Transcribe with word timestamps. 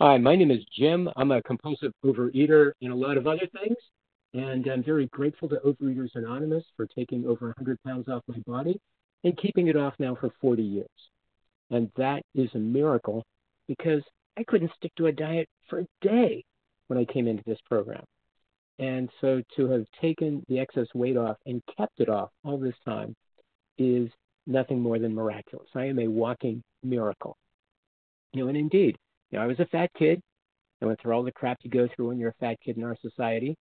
Hi, 0.00 0.16
my 0.16 0.36
name 0.36 0.52
is 0.52 0.64
Jim. 0.72 1.10
I'm 1.16 1.32
a 1.32 1.42
compulsive 1.42 1.92
overeater 2.04 2.70
and 2.80 2.92
a 2.92 2.94
lot 2.94 3.16
of 3.16 3.26
other 3.26 3.48
things. 3.52 3.76
And 4.32 4.64
I'm 4.68 4.84
very 4.84 5.06
grateful 5.06 5.48
to 5.48 5.56
Overeaters 5.56 6.14
Anonymous 6.14 6.62
for 6.76 6.86
taking 6.86 7.26
over 7.26 7.46
100 7.46 7.82
pounds 7.82 8.06
off 8.08 8.22
my 8.28 8.38
body 8.46 8.80
and 9.24 9.36
keeping 9.36 9.66
it 9.66 9.74
off 9.76 9.94
now 9.98 10.14
for 10.14 10.30
40 10.40 10.62
years. 10.62 10.86
And 11.70 11.90
that 11.96 12.22
is 12.36 12.48
a 12.54 12.58
miracle 12.58 13.24
because 13.66 14.02
I 14.38 14.44
couldn't 14.44 14.70
stick 14.76 14.92
to 14.98 15.06
a 15.06 15.12
diet 15.12 15.48
for 15.68 15.80
a 15.80 15.86
day 16.00 16.44
when 16.86 16.96
I 17.00 17.04
came 17.04 17.26
into 17.26 17.42
this 17.44 17.58
program. 17.66 18.04
And 18.78 19.10
so 19.20 19.42
to 19.56 19.68
have 19.68 19.84
taken 20.00 20.44
the 20.48 20.60
excess 20.60 20.86
weight 20.94 21.16
off 21.16 21.38
and 21.44 21.60
kept 21.76 21.98
it 21.98 22.08
off 22.08 22.30
all 22.44 22.56
this 22.56 22.76
time 22.84 23.16
is 23.78 24.08
nothing 24.46 24.80
more 24.80 25.00
than 25.00 25.12
miraculous. 25.12 25.70
I 25.74 25.86
am 25.86 25.98
a 25.98 26.06
walking 26.06 26.62
miracle. 26.84 27.36
You 28.32 28.44
know, 28.44 28.48
and 28.48 28.56
indeed, 28.56 28.96
you 29.30 29.38
know, 29.38 29.44
I 29.44 29.46
was 29.46 29.60
a 29.60 29.66
fat 29.66 29.90
kid. 29.98 30.20
I 30.80 30.86
went 30.86 31.00
through 31.00 31.12
all 31.12 31.22
the 31.22 31.32
crap 31.32 31.58
you 31.62 31.70
go 31.70 31.88
through 31.94 32.08
when 32.08 32.18
you're 32.18 32.30
a 32.30 32.40
fat 32.40 32.56
kid 32.64 32.76
in 32.76 32.84
our 32.84 32.96
society. 33.02 33.56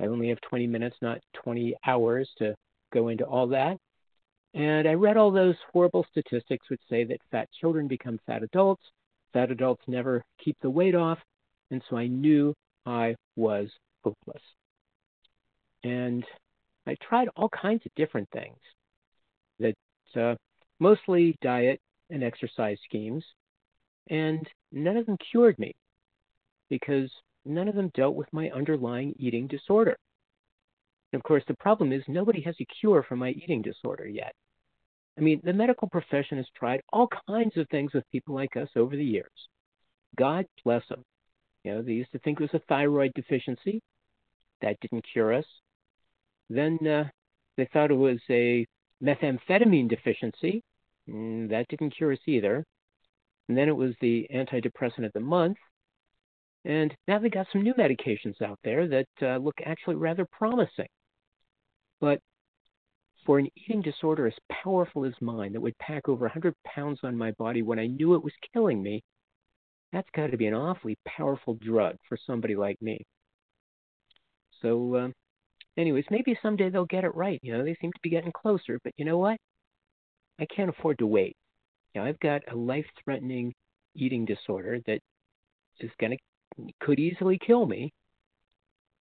I 0.00 0.06
only 0.06 0.28
have 0.28 0.40
20 0.42 0.66
minutes, 0.66 0.96
not 1.02 1.18
20 1.42 1.74
hours 1.86 2.28
to 2.38 2.54
go 2.92 3.08
into 3.08 3.24
all 3.24 3.48
that. 3.48 3.76
And 4.54 4.88
I 4.88 4.94
read 4.94 5.16
all 5.16 5.32
those 5.32 5.56
horrible 5.72 6.06
statistics 6.10 6.70
which 6.70 6.80
say 6.88 7.04
that 7.04 7.18
fat 7.30 7.48
children 7.60 7.88
become 7.88 8.20
fat 8.24 8.42
adults, 8.42 8.82
fat 9.32 9.50
adults 9.50 9.82
never 9.88 10.24
keep 10.42 10.56
the 10.62 10.70
weight 10.70 10.94
off, 10.94 11.18
and 11.70 11.82
so 11.90 11.96
I 11.96 12.06
knew 12.06 12.54
I 12.86 13.16
was 13.34 13.68
hopeless. 14.04 14.42
And 15.82 16.24
I 16.86 16.96
tried 17.02 17.28
all 17.36 17.48
kinds 17.48 17.84
of 17.84 17.92
different 17.96 18.28
things 18.30 18.56
that 19.58 19.74
uh, 20.20 20.36
mostly 20.78 21.36
diet 21.42 21.80
and 22.10 22.22
exercise 22.22 22.78
schemes, 22.84 23.24
and 24.10 24.46
none 24.72 24.96
of 24.96 25.06
them 25.06 25.16
cured 25.30 25.58
me 25.58 25.74
because 26.70 27.10
none 27.44 27.68
of 27.68 27.74
them 27.74 27.90
dealt 27.94 28.14
with 28.14 28.32
my 28.32 28.50
underlying 28.50 29.14
eating 29.18 29.46
disorder. 29.46 29.96
And 31.12 31.20
of 31.20 31.24
course, 31.24 31.44
the 31.46 31.54
problem 31.54 31.92
is 31.92 32.02
nobody 32.08 32.40
has 32.42 32.56
a 32.60 32.66
cure 32.80 33.04
for 33.08 33.16
my 33.16 33.30
eating 33.30 33.62
disorder 33.62 34.06
yet. 34.06 34.32
I 35.16 35.20
mean, 35.20 35.40
the 35.44 35.52
medical 35.52 35.88
profession 35.88 36.38
has 36.38 36.46
tried 36.56 36.80
all 36.92 37.08
kinds 37.28 37.56
of 37.56 37.68
things 37.68 37.92
with 37.94 38.10
people 38.10 38.34
like 38.34 38.56
us 38.56 38.68
over 38.74 38.96
the 38.96 39.04
years. 39.04 39.30
God 40.16 40.46
bless 40.64 40.82
them. 40.88 41.04
You 41.62 41.74
know, 41.74 41.82
they 41.82 41.92
used 41.92 42.12
to 42.12 42.18
think 42.18 42.40
it 42.40 42.50
was 42.52 42.60
a 42.60 42.64
thyroid 42.68 43.12
deficiency. 43.14 43.80
That 44.60 44.76
didn't 44.80 45.04
cure 45.12 45.32
us. 45.32 45.46
Then 46.50 46.78
uh, 46.86 47.04
they 47.56 47.68
thought 47.72 47.90
it 47.90 47.94
was 47.94 48.18
a 48.28 48.66
methamphetamine 49.02 49.88
deficiency. 49.88 50.62
Mm, 51.08 51.48
that 51.50 51.68
didn't 51.68 51.96
cure 51.96 52.12
us 52.12 52.18
either. 52.26 52.64
And 53.48 53.56
then 53.56 53.68
it 53.68 53.76
was 53.76 53.94
the 54.00 54.26
antidepressant 54.34 55.04
of 55.04 55.12
the 55.12 55.20
month. 55.20 55.58
And 56.64 56.94
now 57.06 57.18
they 57.18 57.28
got 57.28 57.46
some 57.52 57.62
new 57.62 57.74
medications 57.74 58.40
out 58.40 58.58
there 58.64 58.88
that 58.88 59.08
uh, 59.20 59.36
look 59.36 59.56
actually 59.64 59.96
rather 59.96 60.26
promising. 60.32 60.88
But 62.00 62.20
for 63.26 63.38
an 63.38 63.48
eating 63.56 63.82
disorder 63.82 64.26
as 64.26 64.34
powerful 64.50 65.04
as 65.04 65.12
mine 65.20 65.52
that 65.52 65.60
would 65.60 65.76
pack 65.78 66.08
over 66.08 66.24
100 66.24 66.54
pounds 66.64 67.00
on 67.02 67.16
my 67.16 67.32
body 67.32 67.62
when 67.62 67.78
I 67.78 67.86
knew 67.86 68.14
it 68.14 68.24
was 68.24 68.32
killing 68.52 68.82
me, 68.82 69.02
that's 69.92 70.08
got 70.14 70.30
to 70.30 70.36
be 70.36 70.46
an 70.46 70.54
awfully 70.54 70.96
powerful 71.06 71.54
drug 71.54 71.96
for 72.08 72.18
somebody 72.26 72.56
like 72.56 72.80
me. 72.82 72.98
So, 74.60 74.94
uh, 74.94 75.08
anyways, 75.76 76.04
maybe 76.10 76.38
someday 76.42 76.70
they'll 76.70 76.86
get 76.86 77.04
it 77.04 77.14
right. 77.14 77.38
You 77.42 77.56
know, 77.56 77.64
they 77.64 77.76
seem 77.80 77.92
to 77.92 78.00
be 78.02 78.10
getting 78.10 78.32
closer, 78.32 78.80
but 78.82 78.92
you 78.96 79.04
know 79.04 79.18
what? 79.18 79.38
I 80.38 80.46
can't 80.46 80.70
afford 80.70 80.98
to 80.98 81.06
wait. 81.06 81.36
You 81.94 82.00
know, 82.00 82.06
I've 82.08 82.20
got 82.20 82.42
a 82.50 82.56
life-threatening 82.56 83.54
eating 83.94 84.24
disorder 84.24 84.80
that 84.86 85.00
is 85.80 85.90
going 86.00 86.12
to 86.12 86.18
could 86.80 87.00
easily 87.00 87.38
kill 87.44 87.66
me, 87.66 87.92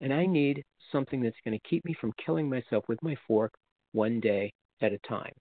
and 0.01 0.13
I 0.13 0.23
mm-hmm. 0.23 0.33
need 0.33 0.63
something 0.91 1.23
that's 1.23 1.37
going 1.45 1.59
to 1.59 1.69
keep 1.69 1.85
me 1.85 1.95
from 2.01 2.13
killing 2.25 2.49
myself 2.49 2.85
with 2.89 3.03
my 3.03 3.15
fork 3.27 3.53
one 3.93 4.21
day 4.21 4.53
at 4.81 4.93
a 4.93 4.99
time. 5.07 5.33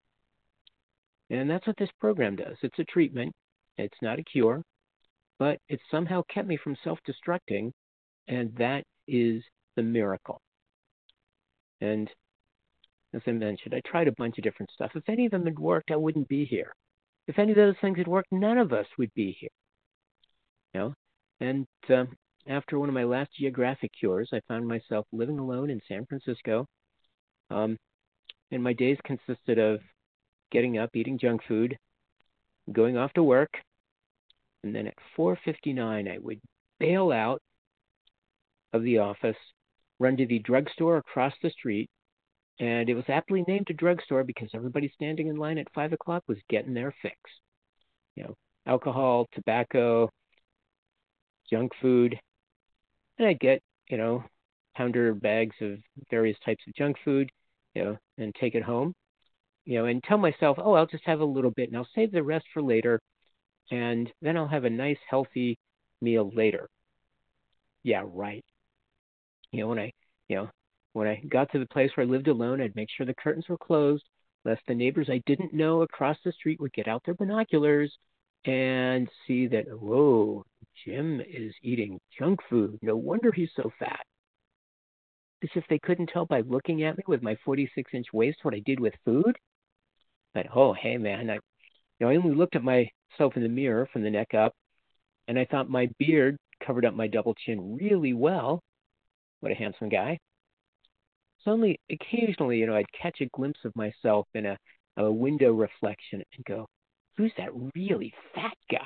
And 1.30 1.50
that's 1.50 1.66
what 1.66 1.78
this 1.78 1.90
program 2.00 2.36
does. 2.36 2.58
It's 2.62 2.80
a 2.80 2.84
treatment. 2.84 3.32
It's 3.78 3.98
not 4.02 4.20
a 4.20 4.24
cure, 4.24 4.62
but 5.40 5.58
it 5.70 5.80
somehow 5.90 6.24
kept 6.30 6.48
me 6.48 6.58
from 6.58 6.76
self-destructing, 6.84 7.72
and 8.28 8.54
that 8.58 8.84
is 9.08 9.42
the 9.78 9.84
miracle. 9.84 10.42
And 11.80 12.10
as 13.14 13.22
I 13.26 13.32
mentioned, 13.32 13.74
I 13.74 13.82
tried 13.90 14.10
a 14.10 14.14
bunch 14.18 14.38
of 14.38 14.44
different 14.44 14.72
stuff. 14.72 14.92
If 14.96 15.08
any 15.08 15.26
of 15.26 15.32
them 15.32 15.46
had 15.46 15.58
worked, 15.58 15.92
I 15.92 15.96
wouldn't 15.96 16.28
be 16.28 16.46
here. 16.46 16.74
If 17.28 17.40
any 17.40 17.52
of 17.52 17.58
those 17.58 17.76
things 17.82 17.98
had 17.98 18.08
worked, 18.08 18.32
none 18.32 18.58
of 18.58 18.74
us 18.74 18.88
would 18.98 19.14
be 19.14 19.38
here. 19.40 19.50
You 20.74 20.80
know, 20.80 20.94
and 21.40 21.68
uh, 21.90 22.06
after 22.48 22.80
one 22.80 22.90
of 22.90 22.96
my 22.96 23.04
last 23.04 23.32
geographic 23.38 23.92
cures, 23.98 24.30
I 24.34 24.42
found 24.48 24.68
myself 24.68 25.06
living 25.12 25.40
alone 25.40 25.70
in 25.70 25.82
San 25.88 26.06
Francisco. 26.06 26.66
Um, 27.50 27.78
and 28.52 28.64
my 28.64 28.74
days 28.74 28.98
consisted 29.04 29.60
of 29.60 29.80
getting 30.52 30.78
up, 30.78 30.90
eating 30.94 31.18
junk 31.18 31.42
food, 31.48 31.78
going 32.72 32.98
off 32.98 33.14
to 33.14 33.24
work, 33.24 33.52
and 34.64 34.76
then 34.76 34.88
at 34.88 34.96
4:59 35.18 36.08
I 36.08 36.18
would 36.20 36.40
bail 36.80 37.12
out 37.12 37.42
of 38.74 38.84
the 38.84 39.00
office, 39.00 39.38
run 40.00 40.18
to 40.18 40.26
the 40.26 40.40
drugstore 40.40 40.98
across 40.98 41.34
the 41.42 41.50
street, 41.50 41.90
and 42.62 42.90
it 42.90 42.94
was 42.94 43.04
aptly 43.10 43.44
named 43.48 43.68
a 43.72 43.74
drugstore 43.74 44.24
because 44.24 44.50
everybody 44.54 44.92
standing 44.94 45.28
in 45.28 45.36
line 45.36 45.58
at 45.58 45.74
five 45.74 45.94
o'clock 45.94 46.24
was 46.28 46.38
getting 46.48 46.76
their 46.76 46.94
fix. 47.02 47.18
You 48.16 48.24
know, 48.24 48.36
alcohol, 48.68 49.26
tobacco, 49.34 50.10
junk 51.50 51.72
food, 51.82 52.18
and 53.18 53.28
I'd 53.28 53.40
get 53.40 53.62
you 53.90 53.98
know 53.98 54.24
pounder 54.78 55.14
bags 55.16 55.56
of 55.60 55.80
various 56.12 56.38
types 56.46 56.64
of 56.68 56.76
junk 56.76 56.98
food, 57.04 57.32
you 57.74 57.84
know, 57.84 57.98
and 58.20 58.34
take 58.36 58.54
it 58.56 58.64
home, 58.64 58.94
you 59.66 59.80
know, 59.80 59.86
and 59.86 60.04
tell 60.04 60.18
myself, 60.18 60.58
oh, 60.62 60.74
I'll 60.74 60.86
just 60.86 61.06
have 61.06 61.20
a 61.20 61.26
little 61.26 61.52
bit 61.52 61.70
and 61.70 61.78
I'll 61.78 61.88
save 61.96 62.12
the 62.12 62.24
rest 62.24 62.46
for 62.54 62.62
later, 62.62 63.02
and 63.72 64.10
then 64.22 64.38
I'll 64.38 64.48
have 64.48 64.66
a 64.66 64.70
nice 64.70 65.00
healthy 65.10 65.58
meal 66.00 66.32
later. 66.34 66.68
Yeah, 67.84 68.04
right. 68.06 68.44
You 69.52 69.62
know, 69.62 69.68
when 69.70 69.80
I, 69.80 69.92
you 70.30 70.36
know, 70.38 70.50
when 70.94 71.08
I 71.08 71.22
got 71.30 71.52
to 71.52 71.60
the 71.60 71.68
place 71.68 71.92
where 71.96 72.06
I 72.06 72.10
lived 72.10 72.28
alone, 72.28 72.62
I'd 72.62 72.76
make 72.76 72.90
sure 72.90 73.06
the 73.06 73.14
curtains 73.14 73.48
were 73.48 73.58
closed, 73.58 74.04
lest 74.44 74.62
the 74.68 74.76
neighbors 74.76 75.10
I 75.10 75.22
didn't 75.26 75.54
know 75.54 75.82
across 75.82 76.18
the 76.24 76.32
street 76.32 76.60
would 76.60 76.74
get 76.74 76.88
out 76.88 77.04
their 77.06 77.14
binoculars 77.14 77.96
and 78.46 79.08
see 79.28 79.48
that, 79.48 79.66
whoa, 79.70 80.44
Jim 80.86 81.22
is 81.22 81.54
eating 81.62 82.00
junk 82.18 82.40
food. 82.50 82.80
No 82.82 82.96
wonder 82.96 83.32
he's 83.32 83.52
so 83.56 83.72
fat. 83.80 84.02
As 85.44 85.50
if 85.56 85.64
they 85.70 85.80
couldn't 85.80 86.08
tell 86.08 86.26
by 86.26 86.42
looking 86.42 86.84
at 86.84 86.98
me 86.98 87.04
with 87.08 87.22
my 87.22 87.36
46 87.46 87.92
inch 87.94 88.08
waist 88.14 88.40
what 88.44 88.54
I 88.54 88.62
did 88.66 88.80
with 88.80 88.94
food. 89.06 89.36
But 90.34 90.48
oh, 90.56 90.74
hey 90.74 90.98
man, 90.98 91.30
I, 91.30 91.36
you 91.36 91.42
know, 92.00 92.10
I 92.10 92.16
only 92.16 92.36
looked 92.36 92.56
at 92.56 92.64
myself 92.64 93.36
in 93.36 93.44
the 93.44 93.50
mirror 93.50 93.88
from 93.92 94.04
the 94.04 94.10
neck 94.10 94.34
up, 94.34 94.54
and 95.28 95.38
I 95.38 95.46
thought 95.46 95.70
my 95.70 95.90
beard 96.00 96.38
covered 96.66 96.86
up 96.86 96.94
my 96.94 97.08
double 97.08 97.34
chin 97.34 97.76
really 97.76 98.14
well. 98.14 98.62
What 99.40 99.52
a 99.52 99.56
handsome 99.56 99.90
guy. 99.90 100.20
So 101.44 101.52
only 101.52 101.80
occasionally, 101.90 102.58
you 102.58 102.68
know, 102.68 102.76
I'd 102.76 102.92
catch 103.00 103.22
a 103.22 103.30
glimpse 103.34 103.60
of 103.66 103.76
myself 103.76 104.28
in 104.34 104.46
a, 104.46 104.58
a 104.98 105.12
window 105.12 105.52
reflection 105.52 106.24
and 106.36 106.46
go, 106.46 106.68
who's 107.18 107.32
that 107.38 107.50
really 107.76 108.14
fat 108.36 108.56
guy? 108.70 108.78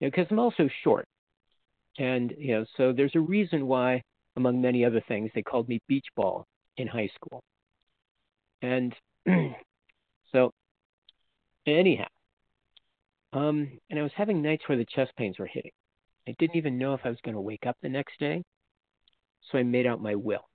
You 0.00 0.06
know, 0.06 0.10
because 0.10 0.26
I'm 0.30 0.38
also 0.38 0.68
short. 0.82 1.06
And, 1.98 2.34
you 2.38 2.54
know, 2.54 2.64
so 2.76 2.92
there's 2.92 3.14
a 3.14 3.20
reason 3.20 3.66
why, 3.66 4.02
among 4.36 4.60
many 4.60 4.84
other 4.84 5.02
things, 5.08 5.30
they 5.34 5.42
called 5.42 5.68
me 5.68 5.80
beach 5.88 6.06
ball 6.14 6.46
in 6.76 6.86
high 6.86 7.10
school. 7.14 7.42
And 8.62 8.94
so, 10.32 10.50
anyhow, 11.66 12.06
um, 13.32 13.78
and 13.90 13.98
I 13.98 14.02
was 14.02 14.12
having 14.16 14.42
nights 14.42 14.64
where 14.66 14.78
the 14.78 14.86
chest 14.94 15.12
pains 15.16 15.38
were 15.38 15.46
hitting. 15.46 15.72
I 16.28 16.34
didn't 16.38 16.56
even 16.56 16.78
know 16.78 16.94
if 16.94 17.00
I 17.04 17.10
was 17.10 17.18
going 17.24 17.34
to 17.34 17.40
wake 17.40 17.66
up 17.66 17.76
the 17.82 17.88
next 17.88 18.18
day. 18.18 18.42
So 19.50 19.58
I 19.58 19.62
made 19.62 19.86
out 19.86 20.02
my 20.02 20.14
will. 20.14 20.48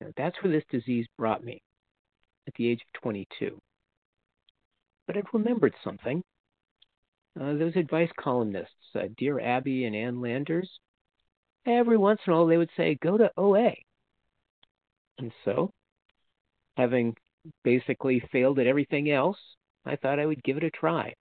Now, 0.00 0.08
that's 0.16 0.36
where 0.42 0.52
this 0.52 0.64
disease 0.70 1.06
brought 1.16 1.44
me 1.44 1.60
at 2.46 2.54
the 2.54 2.68
age 2.68 2.80
of 2.80 3.00
22. 3.00 3.60
But 5.06 5.16
I'd 5.16 5.24
remembered 5.32 5.74
something. 5.82 6.22
Uh, 7.38 7.54
those 7.54 7.76
advice 7.76 8.10
columnists, 8.18 8.74
uh, 8.94 9.08
Dear 9.16 9.40
Abby 9.40 9.84
and 9.84 9.94
Ann 9.94 10.20
Landers, 10.20 10.68
every 11.66 11.96
once 11.96 12.20
in 12.26 12.32
a 12.32 12.36
while 12.36 12.46
they 12.46 12.56
would 12.56 12.70
say, 12.76 12.98
go 13.02 13.16
to 13.16 13.30
OA. 13.36 13.74
And 15.18 15.32
so, 15.44 15.70
having 16.76 17.16
basically 17.64 18.22
failed 18.32 18.58
at 18.58 18.66
everything 18.66 19.10
else, 19.10 19.38
I 19.84 19.96
thought 19.96 20.18
I 20.18 20.26
would 20.26 20.42
give 20.42 20.56
it 20.56 20.64
a 20.64 20.70
try. 20.70 21.14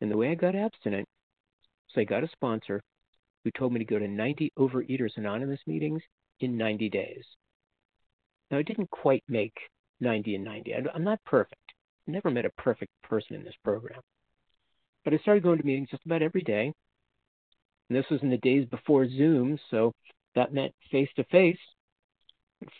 And 0.00 0.10
the 0.10 0.16
way 0.16 0.30
I 0.30 0.34
got 0.34 0.54
abstinent, 0.54 1.08
so 1.88 2.00
I 2.00 2.04
got 2.04 2.24
a 2.24 2.28
sponsor 2.28 2.82
who 3.44 3.50
told 3.52 3.72
me 3.72 3.78
to 3.78 3.84
go 3.84 3.98
to 3.98 4.08
90 4.08 4.52
Overeaters 4.58 5.16
Anonymous 5.16 5.60
meetings 5.66 6.02
in 6.40 6.56
90 6.56 6.90
days. 6.90 7.24
Now, 8.50 8.58
I 8.58 8.62
didn't 8.62 8.90
quite 8.90 9.24
make 9.28 9.56
90 10.00 10.36
and 10.36 10.44
90. 10.44 10.74
I'm 10.94 11.04
not 11.04 11.24
perfect. 11.24 11.60
I 12.06 12.12
never 12.12 12.30
met 12.30 12.44
a 12.44 12.50
perfect 12.62 12.92
person 13.02 13.36
in 13.36 13.44
this 13.44 13.54
program. 13.64 14.00
But 15.04 15.14
I 15.14 15.18
started 15.18 15.42
going 15.42 15.58
to 15.58 15.66
meetings 15.66 15.90
just 15.90 16.04
about 16.04 16.22
every 16.22 16.42
day, 16.42 16.72
And 17.88 17.98
this 17.98 18.06
was 18.10 18.22
in 18.22 18.30
the 18.30 18.38
days 18.38 18.66
before 18.68 19.08
Zoom, 19.08 19.58
so 19.70 19.92
that 20.34 20.52
meant 20.52 20.74
face 20.90 21.08
to 21.16 21.24
face. 21.24 21.58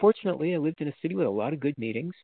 Fortunately, 0.00 0.55
I 0.55 0.59
lived 0.59 0.81
in 0.81 0.88
a 0.88 0.94
city 1.02 1.14
with 1.14 1.26
a 1.26 1.31
lot 1.31 1.52
of 1.52 1.61
good 1.61 1.79
meetings. 1.79 2.14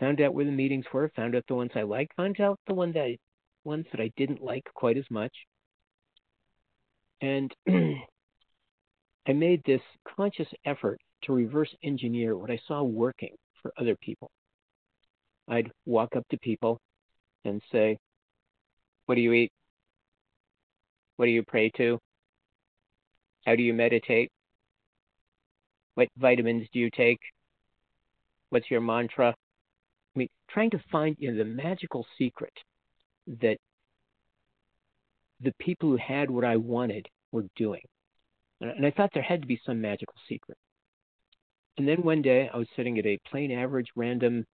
Found 0.00 0.20
out 0.20 0.34
where 0.34 0.44
the 0.44 0.50
meetings 0.50 0.84
were, 0.92 1.10
found 1.14 1.34
out 1.34 1.44
the 1.46 1.54
ones 1.54 1.70
I 1.74 1.82
liked, 1.82 2.14
found 2.16 2.40
out 2.40 2.58
the 2.66 2.74
one 2.74 2.92
that 2.92 3.16
ones 3.64 3.86
that 3.92 4.00
I 4.00 4.10
didn't 4.16 4.42
like 4.42 4.64
quite 4.74 4.96
as 4.96 5.04
much. 5.10 5.32
And 7.20 7.54
I 9.26 9.32
made 9.32 9.62
this 9.64 9.80
conscious 10.16 10.48
effort 10.64 11.00
to 11.22 11.32
reverse 11.32 11.74
engineer 11.82 12.36
what 12.36 12.50
I 12.50 12.60
saw 12.68 12.82
working 12.82 13.34
for 13.62 13.72
other 13.78 13.96
people. 13.96 14.30
I'd 15.48 15.70
walk 15.86 16.16
up 16.16 16.26
to 16.30 16.38
people 16.38 16.78
and 17.44 17.62
say, 17.72 17.98
What 19.06 19.14
do 19.14 19.20
you 19.20 19.32
eat? 19.32 19.52
What 21.16 21.26
do 21.26 21.30
you 21.30 21.42
pray 21.42 21.70
to? 21.76 21.98
How 23.46 23.56
do 23.56 23.62
you 23.62 23.72
meditate? 23.74 24.30
What 25.94 26.08
vitamins 26.16 26.66
do 26.72 26.78
you 26.78 26.90
take? 26.90 27.20
What's 28.50 28.70
your 28.70 28.80
mantra? 28.80 29.28
I 29.28 30.18
mean, 30.18 30.28
trying 30.50 30.70
to 30.70 30.82
find 30.90 31.16
you 31.18 31.32
know, 31.32 31.38
the 31.38 31.44
magical 31.44 32.06
secret 32.18 32.52
that 33.40 33.56
the 35.40 35.52
people 35.58 35.90
who 35.90 35.96
had 35.96 36.30
what 36.30 36.44
I 36.44 36.56
wanted 36.56 37.08
were 37.32 37.44
doing. 37.56 37.82
And 38.70 38.86
I 38.86 38.90
thought 38.90 39.10
there 39.12 39.22
had 39.22 39.42
to 39.42 39.46
be 39.46 39.60
some 39.64 39.80
magical 39.80 40.14
secret. 40.28 40.56
And 41.76 41.86
then 41.86 42.02
one 42.02 42.22
day 42.22 42.48
I 42.52 42.56
was 42.56 42.68
sitting 42.76 42.98
at 42.98 43.06
a 43.06 43.18
plain 43.30 43.50
average 43.50 43.88
random 43.94 44.46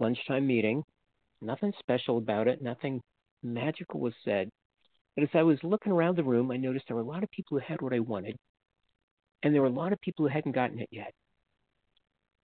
lunchtime 0.00 0.46
meeting. 0.46 0.82
Nothing 1.40 1.72
special 1.78 2.18
about 2.18 2.48
it, 2.48 2.60
nothing 2.60 3.00
magical 3.42 4.00
was 4.00 4.14
said. 4.24 4.50
But 5.14 5.24
as 5.24 5.30
I 5.34 5.42
was 5.42 5.58
looking 5.62 5.92
around 5.92 6.16
the 6.16 6.24
room, 6.24 6.50
I 6.50 6.56
noticed 6.56 6.86
there 6.88 6.96
were 6.96 7.02
a 7.02 7.06
lot 7.06 7.22
of 7.22 7.30
people 7.30 7.58
who 7.58 7.64
had 7.64 7.80
what 7.80 7.92
I 7.92 8.00
wanted, 8.00 8.36
and 9.42 9.54
there 9.54 9.62
were 9.62 9.68
a 9.68 9.70
lot 9.70 9.92
of 9.92 10.00
people 10.00 10.26
who 10.26 10.32
hadn't 10.32 10.52
gotten 10.52 10.80
it 10.80 10.88
yet. 10.90 11.12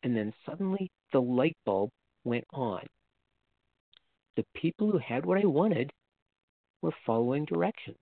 And 0.02 0.16
then 0.16 0.32
suddenly 0.46 0.90
the 1.12 1.20
light 1.20 1.56
bulb 1.64 1.90
went 2.22 2.44
on. 2.52 2.86
The 4.36 4.44
people 4.54 4.90
who 4.90 4.98
had 4.98 5.24
what 5.24 5.38
I 5.38 5.46
wanted 5.46 5.92
were 6.82 6.94
following 7.06 7.44
directions. 7.44 7.98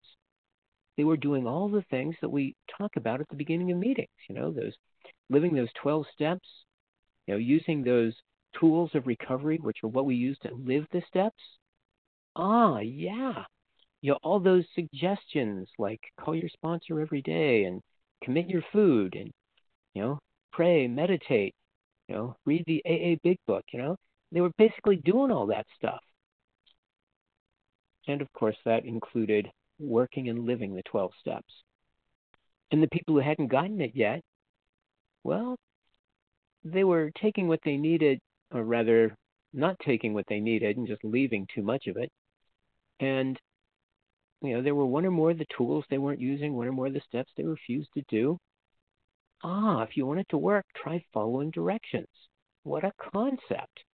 They 0.96 1.04
were 1.04 1.16
doing 1.16 1.46
all 1.46 1.68
the 1.68 1.84
things 1.90 2.16
that 2.20 2.28
we 2.28 2.54
talk 2.78 2.96
about 2.96 3.20
at 3.20 3.28
the 3.28 3.36
beginning 3.36 3.72
of 3.72 3.78
meetings, 3.78 4.08
you 4.28 4.34
know, 4.34 4.50
those 4.50 4.74
living 5.30 5.54
those 5.54 5.72
12 5.80 6.06
steps, 6.12 6.48
you 7.26 7.34
know, 7.34 7.38
using 7.38 7.82
those 7.82 8.14
tools 8.58 8.90
of 8.94 9.06
recovery, 9.06 9.58
which 9.58 9.78
are 9.82 9.88
what 9.88 10.04
we 10.04 10.14
use 10.14 10.38
to 10.42 10.54
live 10.54 10.86
the 10.92 11.02
steps. 11.08 11.42
Ah, 12.36 12.78
yeah. 12.80 13.44
You 14.02 14.12
know, 14.12 14.18
all 14.22 14.40
those 14.40 14.64
suggestions 14.74 15.68
like 15.78 16.00
call 16.20 16.34
your 16.34 16.48
sponsor 16.48 17.00
every 17.00 17.22
day 17.22 17.64
and 17.64 17.80
commit 18.22 18.48
your 18.48 18.64
food 18.72 19.14
and, 19.14 19.30
you 19.94 20.02
know, 20.02 20.18
pray, 20.52 20.86
meditate, 20.88 21.54
you 22.08 22.14
know, 22.14 22.36
read 22.44 22.64
the 22.66 22.82
AA 22.84 23.16
Big 23.22 23.38
Book, 23.46 23.64
you 23.72 23.80
know. 23.80 23.96
They 24.32 24.40
were 24.40 24.52
basically 24.58 24.96
doing 24.96 25.30
all 25.30 25.46
that 25.46 25.66
stuff. 25.76 26.00
And 28.08 28.20
of 28.20 28.32
course, 28.32 28.56
that 28.64 28.84
included 28.84 29.50
working 29.82 30.28
and 30.28 30.46
living 30.46 30.74
the 30.74 30.82
12 30.82 31.12
steps. 31.20 31.52
And 32.70 32.82
the 32.82 32.88
people 32.88 33.14
who 33.14 33.20
hadn't 33.20 33.48
gotten 33.48 33.80
it 33.80 33.92
yet, 33.94 34.22
well, 35.24 35.56
they 36.64 36.84
were 36.84 37.10
taking 37.20 37.48
what 37.48 37.60
they 37.64 37.76
needed, 37.76 38.20
or 38.52 38.64
rather, 38.64 39.16
not 39.52 39.76
taking 39.84 40.14
what 40.14 40.26
they 40.28 40.40
needed 40.40 40.76
and 40.76 40.86
just 40.86 41.04
leaving 41.04 41.46
too 41.54 41.62
much 41.62 41.86
of 41.86 41.96
it. 41.96 42.10
And, 43.00 43.38
you 44.40 44.54
know, 44.54 44.62
there 44.62 44.74
were 44.74 44.86
one 44.86 45.04
or 45.04 45.10
more 45.10 45.32
of 45.32 45.38
the 45.38 45.46
tools 45.56 45.84
they 45.90 45.98
weren't 45.98 46.20
using, 46.20 46.54
one 46.54 46.66
or 46.66 46.72
more 46.72 46.86
of 46.86 46.94
the 46.94 47.02
steps 47.06 47.30
they 47.36 47.44
refused 47.44 47.90
to 47.94 48.02
do. 48.08 48.38
Ah, 49.42 49.82
if 49.82 49.96
you 49.96 50.06
want 50.06 50.20
it 50.20 50.28
to 50.30 50.38
work, 50.38 50.64
try 50.74 51.04
following 51.12 51.50
directions. 51.50 52.06
What 52.62 52.84
a 52.84 52.92
concept. 53.12 53.84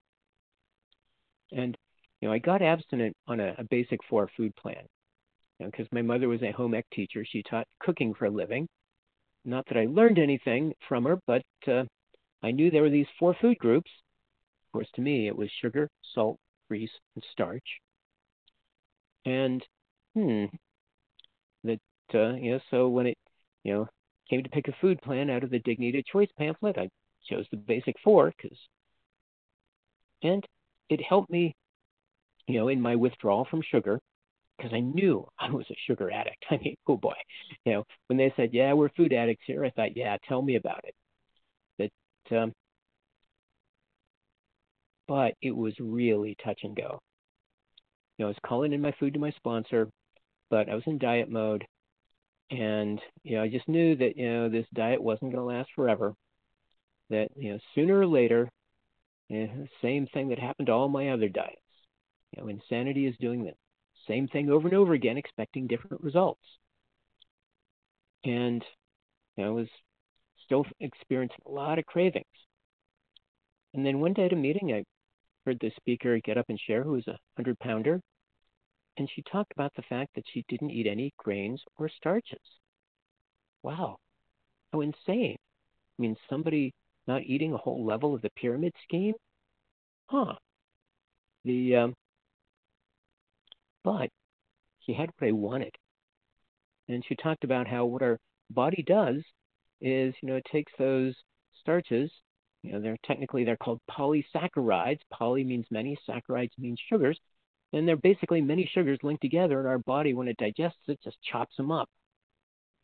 And, 1.50 1.76
you 2.20 2.28
know, 2.28 2.34
I 2.34 2.38
got 2.38 2.60
abstinent 2.60 3.16
on 3.26 3.40
a, 3.40 3.54
a 3.58 3.64
basic 3.64 4.00
four 4.04 4.28
food 4.36 4.54
plan 4.56 4.84
because 5.58 5.86
you 5.92 5.98
know, 5.98 6.02
my 6.02 6.14
mother 6.14 6.28
was 6.28 6.42
a 6.42 6.52
home 6.52 6.74
ec 6.74 6.86
teacher. 6.90 7.24
She 7.24 7.42
taught 7.42 7.66
cooking 7.80 8.14
for 8.14 8.26
a 8.26 8.30
living. 8.30 8.68
Not 9.44 9.66
that 9.68 9.78
I 9.78 9.86
learned 9.86 10.18
anything 10.18 10.74
from 10.88 11.04
her, 11.04 11.18
but 11.26 11.42
uh, 11.66 11.84
I 12.42 12.50
knew 12.50 12.70
there 12.70 12.82
were 12.82 12.90
these 12.90 13.06
four 13.18 13.34
food 13.40 13.58
groups. 13.58 13.90
Of 14.66 14.72
course, 14.72 14.88
to 14.94 15.00
me, 15.00 15.26
it 15.26 15.36
was 15.36 15.50
sugar, 15.60 15.88
salt, 16.14 16.38
grease, 16.68 16.90
and 17.14 17.24
starch. 17.32 17.80
And 19.24 19.64
hmm, 20.14 20.44
that 21.64 21.80
uh, 22.14 22.34
you 22.34 22.52
know, 22.52 22.60
so 22.70 22.88
when 22.88 23.06
it 23.06 23.18
you 23.64 23.72
know 23.72 23.88
came 24.30 24.42
to 24.42 24.50
pick 24.50 24.68
a 24.68 24.76
food 24.80 25.00
plan 25.02 25.30
out 25.30 25.44
of 25.44 25.50
the 25.50 25.58
Dignity 25.60 26.02
Choice 26.10 26.28
pamphlet, 26.36 26.78
I 26.78 26.88
chose 27.28 27.46
the 27.50 27.56
basic 27.56 27.96
four 28.04 28.32
because, 28.36 28.58
and 30.22 30.44
it 30.88 31.02
helped 31.02 31.30
me, 31.30 31.54
you 32.46 32.58
know, 32.58 32.68
in 32.68 32.80
my 32.80 32.96
withdrawal 32.96 33.46
from 33.50 33.62
sugar 33.62 33.98
because 34.58 34.72
I 34.74 34.80
knew 34.80 35.26
I 35.38 35.50
was 35.50 35.66
a 35.70 35.76
sugar 35.86 36.10
addict. 36.10 36.44
I 36.50 36.58
mean, 36.58 36.76
oh 36.86 36.96
boy, 36.96 37.14
you 37.64 37.72
know, 37.72 37.84
when 38.08 38.18
they 38.18 38.32
said, 38.36 38.50
"Yeah, 38.52 38.72
we're 38.74 38.90
food 38.90 39.12
addicts 39.12 39.44
here," 39.46 39.64
I 39.64 39.70
thought, 39.70 39.96
"Yeah, 39.96 40.16
tell 40.28 40.42
me 40.42 40.56
about 40.56 40.84
it." 40.84 40.94
That, 42.30 42.36
um, 42.36 42.52
but 45.06 45.34
it 45.42 45.56
was 45.56 45.74
really 45.80 46.36
touch 46.44 46.60
and 46.64 46.76
go. 46.76 47.00
You 48.18 48.24
know, 48.24 48.26
I 48.26 48.28
was 48.28 48.36
calling 48.44 48.72
in 48.72 48.80
my 48.80 48.92
food 48.98 49.14
to 49.14 49.20
my 49.20 49.30
sponsor, 49.32 49.88
but 50.50 50.68
I 50.68 50.74
was 50.74 50.84
in 50.86 50.98
diet 50.98 51.30
mode, 51.30 51.64
and 52.50 53.00
you 53.22 53.36
know, 53.36 53.42
I 53.42 53.48
just 53.48 53.68
knew 53.68 53.96
that 53.96 54.16
you 54.16 54.28
know 54.30 54.48
this 54.48 54.66
diet 54.74 55.02
wasn't 55.02 55.32
going 55.32 55.42
to 55.48 55.58
last 55.58 55.70
forever. 55.74 56.14
That 57.10 57.28
you 57.36 57.52
know, 57.52 57.58
sooner 57.74 57.98
or 57.98 58.06
later, 58.06 58.50
you 59.28 59.46
know, 59.46 59.66
same 59.82 60.06
thing 60.08 60.28
that 60.28 60.38
happened 60.38 60.66
to 60.66 60.72
all 60.72 60.88
my 60.88 61.10
other 61.10 61.28
diets. 61.28 61.56
You 62.36 62.42
know, 62.42 62.48
insanity 62.48 63.06
is 63.06 63.16
doing 63.18 63.44
this 63.44 63.56
same 64.08 64.28
thing 64.28 64.50
over 64.50 64.68
and 64.68 64.76
over 64.76 64.94
again, 64.94 65.16
expecting 65.16 65.66
different 65.66 66.02
results. 66.02 66.40
And 68.24 68.64
you 69.36 69.44
know, 69.44 69.50
I 69.50 69.52
was 69.52 69.68
still 70.44 70.64
experiencing 70.80 71.38
a 71.46 71.50
lot 71.50 71.78
of 71.78 71.86
cravings. 71.86 72.24
And 73.74 73.84
then 73.84 74.00
one 74.00 74.14
day 74.14 74.26
at 74.26 74.32
a 74.32 74.36
meeting, 74.36 74.72
I 74.72 74.82
heard 75.44 75.58
the 75.60 75.70
speaker 75.76 76.18
get 76.20 76.38
up 76.38 76.46
and 76.48 76.58
share, 76.58 76.82
who 76.82 76.92
was 76.92 77.06
a 77.06 77.18
hundred 77.36 77.58
pounder, 77.58 78.00
and 78.96 79.08
she 79.14 79.22
talked 79.30 79.52
about 79.52 79.72
the 79.76 79.82
fact 79.82 80.10
that 80.14 80.24
she 80.32 80.44
didn't 80.48 80.70
eat 80.70 80.86
any 80.86 81.12
grains 81.18 81.62
or 81.76 81.88
starches. 81.88 82.38
Wow, 83.62 83.98
how 84.72 84.80
insane! 84.80 85.36
I 85.98 86.02
mean, 86.02 86.16
somebody 86.28 86.72
not 87.06 87.22
eating 87.22 87.52
a 87.52 87.58
whole 87.58 87.84
level 87.84 88.14
of 88.14 88.22
the 88.22 88.30
pyramid 88.30 88.72
scheme? 88.84 89.14
Huh. 90.06 90.34
The 91.44 91.76
um, 91.76 91.94
but 93.88 94.10
she 94.80 94.92
had 94.92 95.08
what 95.16 95.28
I 95.28 95.32
wanted. 95.32 95.74
And 96.88 97.02
she 97.08 97.16
talked 97.16 97.42
about 97.42 97.66
how 97.66 97.86
what 97.86 98.02
our 98.02 98.18
body 98.50 98.84
does 98.86 99.22
is, 99.80 100.14
you 100.20 100.28
know, 100.28 100.36
it 100.36 100.44
takes 100.52 100.72
those 100.78 101.14
starches, 101.58 102.10
you 102.62 102.72
know, 102.72 102.82
they're 102.82 102.98
technically 103.06 103.44
they're 103.44 103.56
called 103.56 103.80
polysaccharides. 103.90 105.00
Poly 105.10 105.42
means 105.42 105.64
many, 105.70 105.96
saccharides 106.06 106.50
means 106.58 106.78
sugars, 106.90 107.18
and 107.72 107.88
they're 107.88 107.96
basically 107.96 108.42
many 108.42 108.70
sugars 108.74 108.98
linked 109.02 109.22
together, 109.22 109.58
and 109.58 109.68
our 109.68 109.78
body, 109.78 110.12
when 110.12 110.28
it 110.28 110.36
digests 110.36 110.80
it, 110.88 110.98
just 111.02 111.16
chops 111.22 111.56
them 111.56 111.70
up. 111.72 111.88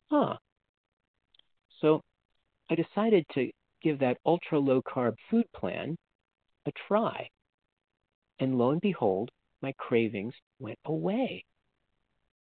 Huh. 0.09 0.37
So 1.81 2.01
I 2.71 2.73
decided 2.73 3.27
to 3.35 3.51
give 3.83 3.99
that 3.99 4.17
ultra 4.25 4.57
low 4.57 4.81
carb 4.81 5.13
food 5.29 5.45
plan 5.55 5.97
a 6.65 6.71
try. 6.87 7.29
And 8.39 8.57
lo 8.57 8.71
and 8.71 8.81
behold, 8.81 9.29
my 9.65 9.73
cravings 9.79 10.35
went 10.59 10.77
away. 10.85 11.43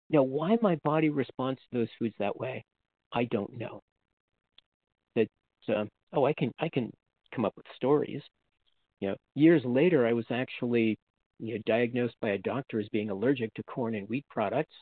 Now, 0.08 0.22
why 0.22 0.56
my 0.62 0.76
body 0.84 1.08
responds 1.08 1.58
to 1.60 1.78
those 1.78 1.88
foods 1.98 2.14
that 2.20 2.38
way, 2.38 2.64
I 3.12 3.24
don't 3.24 3.58
know. 3.58 3.82
That 5.16 5.26
oh, 6.12 6.24
I 6.24 6.32
can 6.32 6.52
I 6.60 6.68
can 6.68 6.92
come 7.34 7.44
up 7.44 7.54
with 7.56 7.66
stories. 7.74 8.22
You 9.00 9.08
know, 9.08 9.16
years 9.34 9.62
later, 9.64 10.06
I 10.06 10.12
was 10.12 10.26
actually 10.30 10.96
you 11.40 11.54
know, 11.54 11.60
diagnosed 11.66 12.14
by 12.22 12.30
a 12.30 12.38
doctor 12.38 12.78
as 12.78 12.88
being 12.90 13.10
allergic 13.10 13.52
to 13.54 13.64
corn 13.64 13.96
and 13.96 14.08
wheat 14.08 14.24
products. 14.30 14.74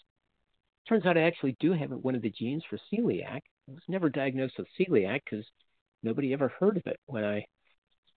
Turns 0.87 1.07
out 1.07 1.16
I 1.16 1.23
actually 1.23 1.57
do 1.59 1.73
have 1.73 1.90
one 1.90 2.14
of 2.14 2.23
the 2.23 2.31
genes 2.31 2.64
for 2.69 2.78
celiac. 2.93 3.40
I 3.69 3.73
was 3.73 3.88
never 3.88 4.11
diagnosed 4.11 4.59
with 4.59 4.69
celiac 4.78 5.21
because 5.25 5.47
nobody 6.02 6.35
ever 6.35 6.52
heard 6.61 6.76
of 6.76 6.87
it 6.87 7.00
when 7.07 7.25
I, 7.25 7.47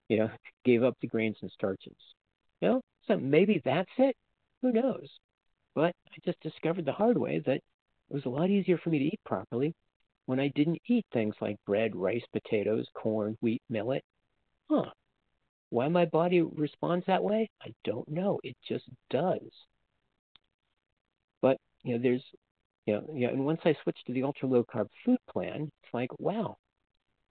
you 0.09 0.17
know, 0.17 0.29
gave 0.65 0.83
up 0.83 0.97
the 0.99 1.07
grains 1.07 1.37
and 1.41 1.51
starches. 1.51 1.95
You 2.59 2.67
know, 2.67 2.81
so 3.09 3.17
maybe 3.17 3.61
that's 3.63 3.89
it. 3.97 4.15
Who 4.61 4.71
knows? 4.71 5.09
But 5.75 5.95
I 6.07 6.17
just 6.25 6.39
discovered 6.41 6.85
the 6.85 6.93
hard 6.93 7.17
way 7.17 7.39
that 7.39 7.55
it 7.57 7.63
was 8.09 8.25
a 8.25 8.29
lot 8.29 8.49
easier 8.49 8.77
for 8.77 8.89
me 8.89 8.99
to 8.99 9.05
eat 9.05 9.19
properly 9.25 9.73
when 10.25 10.39
I 10.39 10.49
didn't 10.49 10.81
eat 10.87 11.05
things 11.11 11.35
like 11.41 11.57
bread, 11.65 11.95
rice, 11.95 12.23
potatoes, 12.31 12.87
corn, 12.93 13.37
wheat, 13.41 13.61
millet. 13.69 14.03
Huh. 14.69 14.91
Why 15.69 15.87
my 15.87 16.05
body 16.05 16.41
responds 16.41 17.05
that 17.07 17.23
way? 17.23 17.49
I 17.61 17.73
don't 17.83 18.07
know. 18.07 18.39
It 18.43 18.55
just 18.67 18.85
does. 19.09 19.49
But, 21.41 21.57
you 21.83 21.93
know, 21.95 22.01
there's 22.01 22.23
you 22.85 22.95
know, 22.95 23.05
you 23.13 23.27
know, 23.27 23.33
and 23.33 23.45
once 23.45 23.61
I 23.65 23.75
switched 23.83 24.07
to 24.07 24.13
the 24.13 24.23
ultra 24.23 24.47
low 24.49 24.63
carb 24.63 24.87
food 25.05 25.19
plan, 25.31 25.69
it's 25.83 25.93
like, 25.93 26.09
wow. 26.19 26.57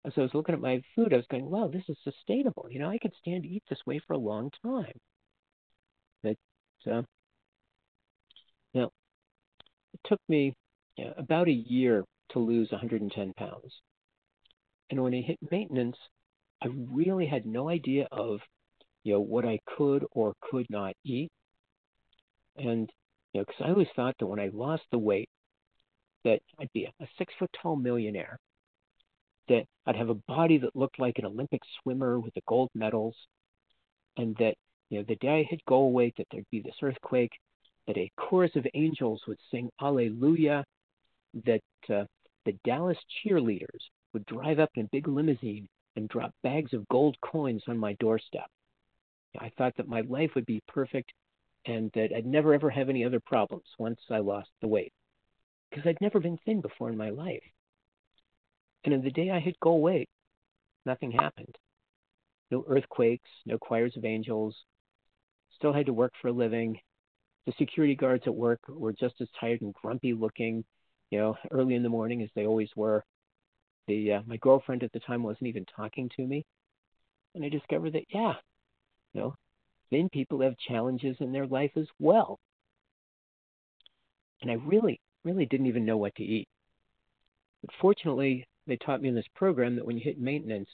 As 0.05 0.13
I 0.17 0.23
was 0.23 0.35
looking 0.35 0.55
at 0.55 0.61
my 0.61 0.83
food, 0.95 1.15
I 1.15 1.17
was 1.17 1.27
going, 1.31 1.49
wow, 1.49 1.69
this 1.69 1.85
is 1.89 1.97
sustainable. 2.03 2.67
You 2.71 2.81
know, 2.81 2.91
I 2.91 2.99
could 2.99 3.15
stand 3.21 3.45
to 3.45 3.49
eat 3.49 3.63
this 3.71 3.79
way 3.87 4.01
for 4.05 4.15
a 4.15 4.19
long 4.19 4.51
time. 4.65 4.93
Uh, 6.87 7.03
know, 8.75 8.91
it 9.93 10.01
took 10.05 10.21
me 10.29 10.55
about 11.17 11.49
a 11.49 11.53
year 11.53 12.05
to 12.31 12.39
lose 12.39 12.71
110 12.71 13.33
pounds. 13.35 13.73
And 14.91 15.03
when 15.03 15.15
I 15.15 15.21
hit 15.21 15.39
maintenance, 15.51 15.97
I 16.63 16.69
really 16.69 17.27
had 17.27 17.47
no 17.47 17.69
idea 17.69 18.07
of, 18.13 18.41
you 19.03 19.15
know, 19.15 19.21
what 19.21 19.45
I 19.45 19.59
could 19.77 20.05
or 20.13 20.35
could 20.41 20.67
not 20.71 20.95
eat. 21.05 21.31
And, 22.57 22.91
you 23.33 23.41
know, 23.41 23.45
because 23.47 23.61
I 23.65 23.71
always 23.71 23.89
thought 23.97 24.15
that 24.19 24.27
when 24.27 24.41
I 24.41 24.51
lost 24.53 24.83
the 24.91 24.99
weight, 24.99 25.29
that 26.25 26.41
I'd 26.59 26.73
be 26.73 26.85
a 27.01 27.07
six 27.19 27.33
foot 27.39 27.51
tall 27.61 27.77
millionaire, 27.77 28.39
that 29.49 29.67
I'd 29.87 29.97
have 29.97 30.09
a 30.09 30.15
body 30.15 30.59
that 30.59 30.77
looked 30.77 30.99
like 30.99 31.19
an 31.19 31.27
Olympic 31.27 31.61
swimmer 31.83 32.19
with 32.19 32.35
the 32.35 32.43
gold 32.47 32.71
medals, 32.75 33.15
and 34.17 34.35
that, 34.37 34.55
you 34.95 35.01
know, 35.01 35.07
the 35.09 35.17
day 35.17 35.41
I 35.41 35.43
hit 35.43 35.61
weight, 35.69 36.15
that 36.19 36.29
there'd 36.31 36.47
be 36.53 36.61
this 36.61 36.77
earthquake, 36.81 37.33
that 37.89 37.99
a 37.99 38.13
chorus 38.17 38.55
of 38.55 38.65
angels 38.75 39.23
would 39.27 39.41
sing 39.51 39.69
Alleluia, 39.83 40.65
that 41.45 41.63
uh, 41.89 42.05
the 42.45 42.53
Dallas 42.65 42.99
cheerleaders 43.27 43.91
would 44.13 44.25
drive 44.27 44.61
up 44.61 44.71
in 44.77 44.85
a 44.85 44.89
big 44.93 45.09
limousine 45.09 45.67
and 45.97 46.09
drop 46.09 46.31
bags 46.45 46.73
of 46.73 46.87
gold 46.87 47.17
coins 47.21 47.65
on 47.67 47.77
my 47.77 47.95
doorstep. 47.95 48.47
I 49.37 49.51
thought 49.59 49.75
that 49.79 49.89
my 49.89 50.03
life 50.03 50.31
would 50.37 50.47
be 50.47 50.63
perfect 50.69 51.13
and 51.67 51.91
that 51.95 52.11
I'd 52.17 52.25
never 52.25 52.55
ever 52.55 52.71
have 52.71 52.89
any 52.89 53.05
other 53.05 53.19
problems 53.19 53.67
once 53.77 53.99
I 54.13 54.19
lost 54.19 54.51
the 54.61 54.69
weight. 54.69 54.93
Because 55.71 55.89
I'd 55.89 56.01
never 56.01 56.21
been 56.21 56.39
thin 56.45 56.61
before 56.61 56.89
in 56.89 56.97
my 56.97 57.11
life. 57.11 57.43
And 58.85 58.95
on 58.95 59.03
the 59.03 59.11
day 59.11 59.31
I 59.31 59.41
hit 59.41 59.59
goal 59.59 59.83
weight, 59.83 60.09
nothing 60.87 61.11
happened. 61.11 61.57
No 62.53 62.65
earthquakes, 62.69 63.31
no 63.45 63.59
choirs 63.59 63.97
of 63.97 64.05
angels. 64.05 64.55
Still 65.57 65.73
had 65.73 65.87
to 65.87 65.93
work 65.93 66.13
for 66.21 66.29
a 66.29 66.33
living. 66.33 66.79
The 67.47 67.53
security 67.59 67.95
guards 67.95 68.25
at 68.27 68.35
work 68.35 68.61
were 68.69 68.93
just 68.93 69.21
as 69.21 69.29
tired 69.39 69.61
and 69.61 69.75
grumpy 69.75 70.13
looking, 70.13 70.65
you 71.11 71.19
know, 71.19 71.37
early 71.51 71.75
in 71.75 71.83
the 71.83 71.89
morning 71.89 72.23
as 72.23 72.31
they 72.35 72.47
always 72.47 72.71
were. 72.75 73.05
The 73.87 74.15
uh, 74.15 74.23
my 74.27 74.37
girlfriend 74.39 74.83
at 74.83 74.93
the 74.93 75.01
time 75.01 75.23
wasn't 75.23 75.49
even 75.49 75.67
talking 75.77 76.11
to 76.17 76.27
me, 76.27 76.47
and 77.35 77.45
I 77.45 77.51
discovered 77.51 77.93
that 77.93 78.07
yeah, 78.09 78.35
you 79.13 79.21
know, 79.21 79.37
thin 79.91 80.09
people 80.09 80.41
have 80.41 80.57
challenges 80.57 81.17
in 81.21 81.33
their 81.33 81.47
life 81.47 81.73
as 81.77 81.87
well. 81.99 82.39
And 84.41 84.51
I 84.51 84.55
really, 84.55 85.01
really 85.25 85.47
didn't 85.47 85.67
even 85.67 85.85
know 85.85 85.97
what 85.97 86.15
to 86.17 86.25
eat. 86.25 86.49
But 87.63 87.75
fortunately, 87.81 88.47
they 88.67 88.77
taught 88.77 89.03
me 89.03 89.09
in 89.09 89.15
this 89.15 89.29
program 89.35 89.77
that 89.77 89.87
when 89.87 89.97
you 89.97 90.03
hit 90.05 90.19
maintenance, 90.19 90.69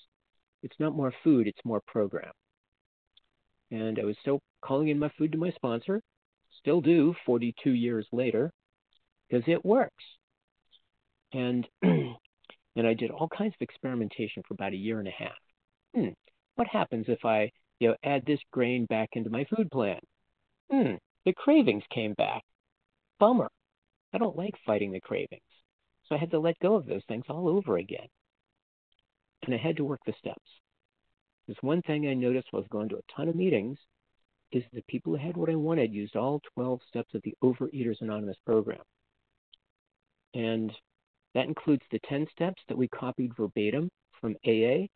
it's 0.63 0.79
not 0.79 0.97
more 0.97 1.13
food, 1.25 1.47
it's 1.47 1.65
more 1.65 1.81
program. 1.87 2.33
And 3.71 3.99
I 3.99 4.05
was 4.05 4.17
still 4.21 4.41
calling 4.63 4.89
in 4.89 4.99
my 4.99 5.11
food 5.17 5.33
to 5.33 5.39
my 5.39 5.51
sponsor, 5.53 6.03
still 6.59 6.81
do 6.81 7.15
42 7.25 7.71
years 7.71 8.07
later, 8.13 8.51
because 9.29 9.45
it 9.47 9.65
works. 9.65 10.05
And 11.33 11.67
and 11.83 12.87
I 12.87 12.95
did 12.95 13.11
all 13.11 13.29
kinds 13.29 13.55
of 13.55 13.63
experimentation 13.63 14.43
for 14.47 14.55
about 14.55 14.73
a 14.73 14.77
year 14.77 14.99
and 14.99 15.09
a 15.09 15.13
half. 15.13 15.39
Hmm, 15.95 16.09
what 16.57 16.69
happens 16.69 17.07
if 17.09 17.25
I, 17.25 17.51
you 17.79 17.89
know, 17.89 17.97
add 18.03 18.25
this 18.27 18.41
grain 18.53 18.87
back 18.87 19.11
into 19.13 19.31
my 19.31 19.45
food 19.45 19.71
plan? 19.71 20.01
Hmm, 20.71 20.95
the 21.25 21.33
cravings 21.33 21.85
came 21.93 22.15
back. 22.15 22.43
Bummer. 23.19 23.51
I 24.13 24.19
don't 24.19 24.37
like 24.37 24.55
fighting 24.67 24.93
the 24.93 25.01
cravings. 25.01 25.43
So 26.07 26.15
I 26.15 26.19
had 26.19 26.31
to 26.33 26.41
let 26.41 26.59
go 26.59 26.75
of 26.75 26.87
those 26.87 27.05
things 27.07 27.25
all 27.29 27.49
over 27.49 27.77
again. 27.77 28.09
And 29.43 29.55
I 29.55 29.59
had 29.59 29.77
to 29.77 29.85
work 29.85 30.01
the 30.05 30.15
steps. 30.19 30.60
There's 31.51 31.63
one 31.63 31.83
thing 31.83 32.07
I 32.07 32.15
noticed 32.15 32.53
while 32.53 32.63
was 32.63 32.69
going 32.69 32.89
to 32.91 32.99
a 32.99 33.13
ton 33.17 33.29
of 33.29 33.35
meetings 33.35 33.77
is 34.53 34.63
the 34.73 34.85
people 34.89 35.17
who 35.17 35.19
had 35.19 35.37
what 35.37 35.51
I 35.51 35.57
wanted 35.57 35.93
used 35.93 36.15
all 36.15 36.41
12 36.55 36.79
steps 36.87 37.13
of 37.13 37.23
the 37.23 37.35
Overeaters 37.43 38.01
Anonymous 38.01 38.37
program. 38.47 38.83
And 40.33 40.73
that 41.35 41.49
includes 41.49 41.83
the 41.91 41.99
10 42.09 42.29
steps 42.31 42.63
that 42.69 42.79
we 42.79 42.87
copied 42.87 43.37
verbatim 43.37 43.91
from 44.21 44.37
AA 44.47 44.87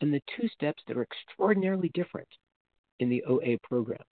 and 0.00 0.14
the 0.14 0.22
two 0.36 0.46
steps 0.46 0.84
that 0.86 0.96
are 0.96 1.02
extraordinarily 1.02 1.90
different 1.94 2.28
in 3.00 3.08
the 3.08 3.24
OA 3.24 3.58
program. 3.64 4.04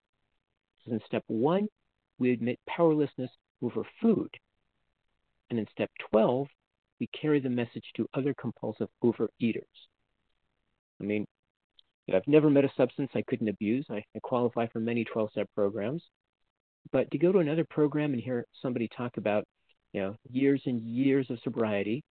So 0.86 0.92
in 0.92 1.00
step 1.04 1.24
one, 1.26 1.68
we 2.18 2.32
admit 2.32 2.58
powerlessness 2.66 3.30
over 3.60 3.82
food. 4.00 4.30
And 5.50 5.58
in 5.58 5.66
step 5.70 5.90
12, 6.12 6.48
we 6.98 7.08
carry 7.08 7.40
the 7.40 7.50
message 7.50 7.84
to 7.96 8.08
other 8.14 8.32
compulsive 8.32 8.88
overeaters. 9.04 9.66
I 10.98 11.04
mean, 11.04 11.26
I've 12.16 12.26
never 12.26 12.50
met 12.50 12.64
a 12.64 12.72
substance 12.76 13.10
I 13.14 13.22
couldn't 13.22 13.48
abuse. 13.48 13.86
I, 13.90 14.04
I 14.16 14.20
qualify 14.22 14.66
for 14.68 14.80
many 14.80 15.04
12 15.04 15.30
step 15.32 15.48
programs. 15.54 16.02
But 16.90 17.10
to 17.10 17.18
go 17.18 17.32
to 17.32 17.38
another 17.38 17.66
program 17.68 18.12
and 18.14 18.22
hear 18.22 18.46
somebody 18.62 18.88
talk 18.88 19.16
about 19.18 19.44
you 19.92 20.02
know, 20.02 20.16
years 20.30 20.62
and 20.66 20.82
years 20.82 21.30
of 21.30 21.38
sobriety. 21.42 22.04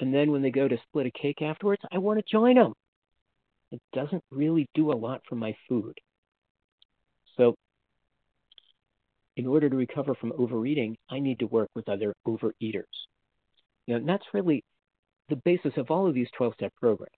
And 0.00 0.12
then 0.12 0.30
when 0.30 0.42
they 0.42 0.50
go 0.50 0.66
to 0.66 0.76
split 0.88 1.06
a 1.06 1.10
cake 1.10 1.42
afterwards, 1.42 1.82
I 1.92 1.98
want 1.98 2.18
to 2.18 2.24
join 2.30 2.56
them. 2.56 2.74
It 3.70 3.80
doesn't 3.92 4.24
really 4.30 4.68
do 4.74 4.90
a 4.90 4.94
lot 4.94 5.22
for 5.28 5.36
my 5.36 5.54
food. 5.68 5.98
So, 7.36 7.54
in 9.36 9.46
order 9.46 9.70
to 9.70 9.76
recover 9.76 10.14
from 10.14 10.32
overeating, 10.36 10.96
I 11.10 11.20
need 11.20 11.38
to 11.38 11.46
work 11.46 11.70
with 11.74 11.88
other 11.88 12.14
overeaters. 12.26 12.84
You 13.86 13.94
know, 13.94 13.96
and 13.96 14.08
that's 14.08 14.24
really 14.34 14.64
the 15.30 15.36
basis 15.36 15.72
of 15.76 15.90
all 15.90 16.06
of 16.06 16.14
these 16.14 16.28
12 16.36 16.54
step 16.54 16.72
programs. 16.78 17.10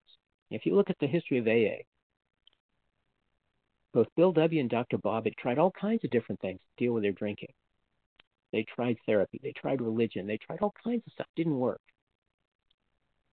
If 0.51 0.67
you 0.67 0.75
look 0.75 0.91
at 0.91 0.99
the 1.01 1.07
history 1.07 1.39
of 1.39 1.47
AA, 1.47 1.83
both 3.93 4.09
Bill 4.17 4.33
W. 4.33 4.61
and 4.61 4.71
Dr. 4.71 4.99
Bob 4.99 5.25
had 5.25 5.37
tried 5.37 5.59
all 5.59 5.71
kinds 5.71 6.05
of 6.05 6.11
different 6.11 6.41
things 6.41 6.61
to 6.61 6.85
deal 6.85 6.93
with 6.93 7.03
their 7.03 7.13
drinking. 7.13 7.53
They 8.53 8.65
tried 8.65 8.99
therapy. 9.07 9.41
They 9.43 9.53
tried 9.53 9.81
religion. 9.81 10.27
They 10.27 10.39
tried 10.39 10.61
all 10.61 10.75
kinds 10.83 11.03
of 11.07 11.13
stuff. 11.13 11.27
Didn't 11.37 11.59
work. 11.59 11.81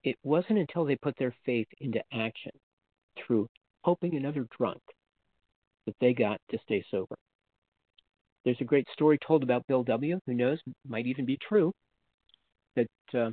It 0.03 0.17
wasn't 0.23 0.59
until 0.59 0.85
they 0.85 0.95
put 0.95 1.15
their 1.17 1.35
faith 1.45 1.67
into 1.79 2.01
action 2.11 2.51
through 3.17 3.47
helping 3.83 4.15
another 4.15 4.47
drunk 4.57 4.81
that 5.85 5.95
they 5.99 6.13
got 6.13 6.39
to 6.49 6.59
stay 6.63 6.83
sober. 6.89 7.15
There's 8.43 8.61
a 8.61 8.65
great 8.65 8.87
story 8.93 9.19
told 9.19 9.43
about 9.43 9.67
Bill 9.67 9.83
W. 9.83 10.19
Who 10.25 10.33
knows? 10.33 10.59
Might 10.87 11.05
even 11.05 11.25
be 11.25 11.37
true. 11.37 11.71
That 12.75 12.87
uh, 13.13 13.31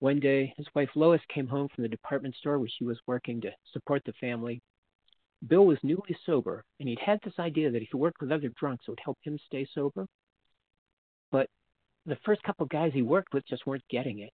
one 0.00 0.20
day 0.20 0.52
his 0.56 0.66
wife 0.74 0.90
Lois 0.94 1.20
came 1.32 1.46
home 1.46 1.68
from 1.74 1.82
the 1.82 1.88
department 1.88 2.34
store 2.36 2.58
where 2.58 2.68
she 2.68 2.84
was 2.84 2.98
working 3.06 3.40
to 3.40 3.50
support 3.72 4.02
the 4.04 4.12
family. 4.20 4.60
Bill 5.46 5.66
was 5.66 5.78
newly 5.82 6.16
sober, 6.26 6.64
and 6.78 6.88
he'd 6.88 6.98
had 6.98 7.20
this 7.24 7.38
idea 7.38 7.70
that 7.70 7.82
if 7.82 7.88
he 7.90 7.96
worked 7.96 8.20
with 8.20 8.32
other 8.32 8.50
drunks, 8.58 8.84
it 8.86 8.90
would 8.90 9.00
help 9.04 9.18
him 9.22 9.38
stay 9.46 9.66
sober. 9.72 10.06
But 11.30 11.48
the 12.06 12.18
first 12.24 12.42
couple 12.42 12.64
of 12.64 12.70
guys 12.70 12.92
he 12.92 13.02
worked 13.02 13.32
with 13.34 13.46
just 13.46 13.66
weren't 13.66 13.84
getting 13.90 14.20
it. 14.20 14.32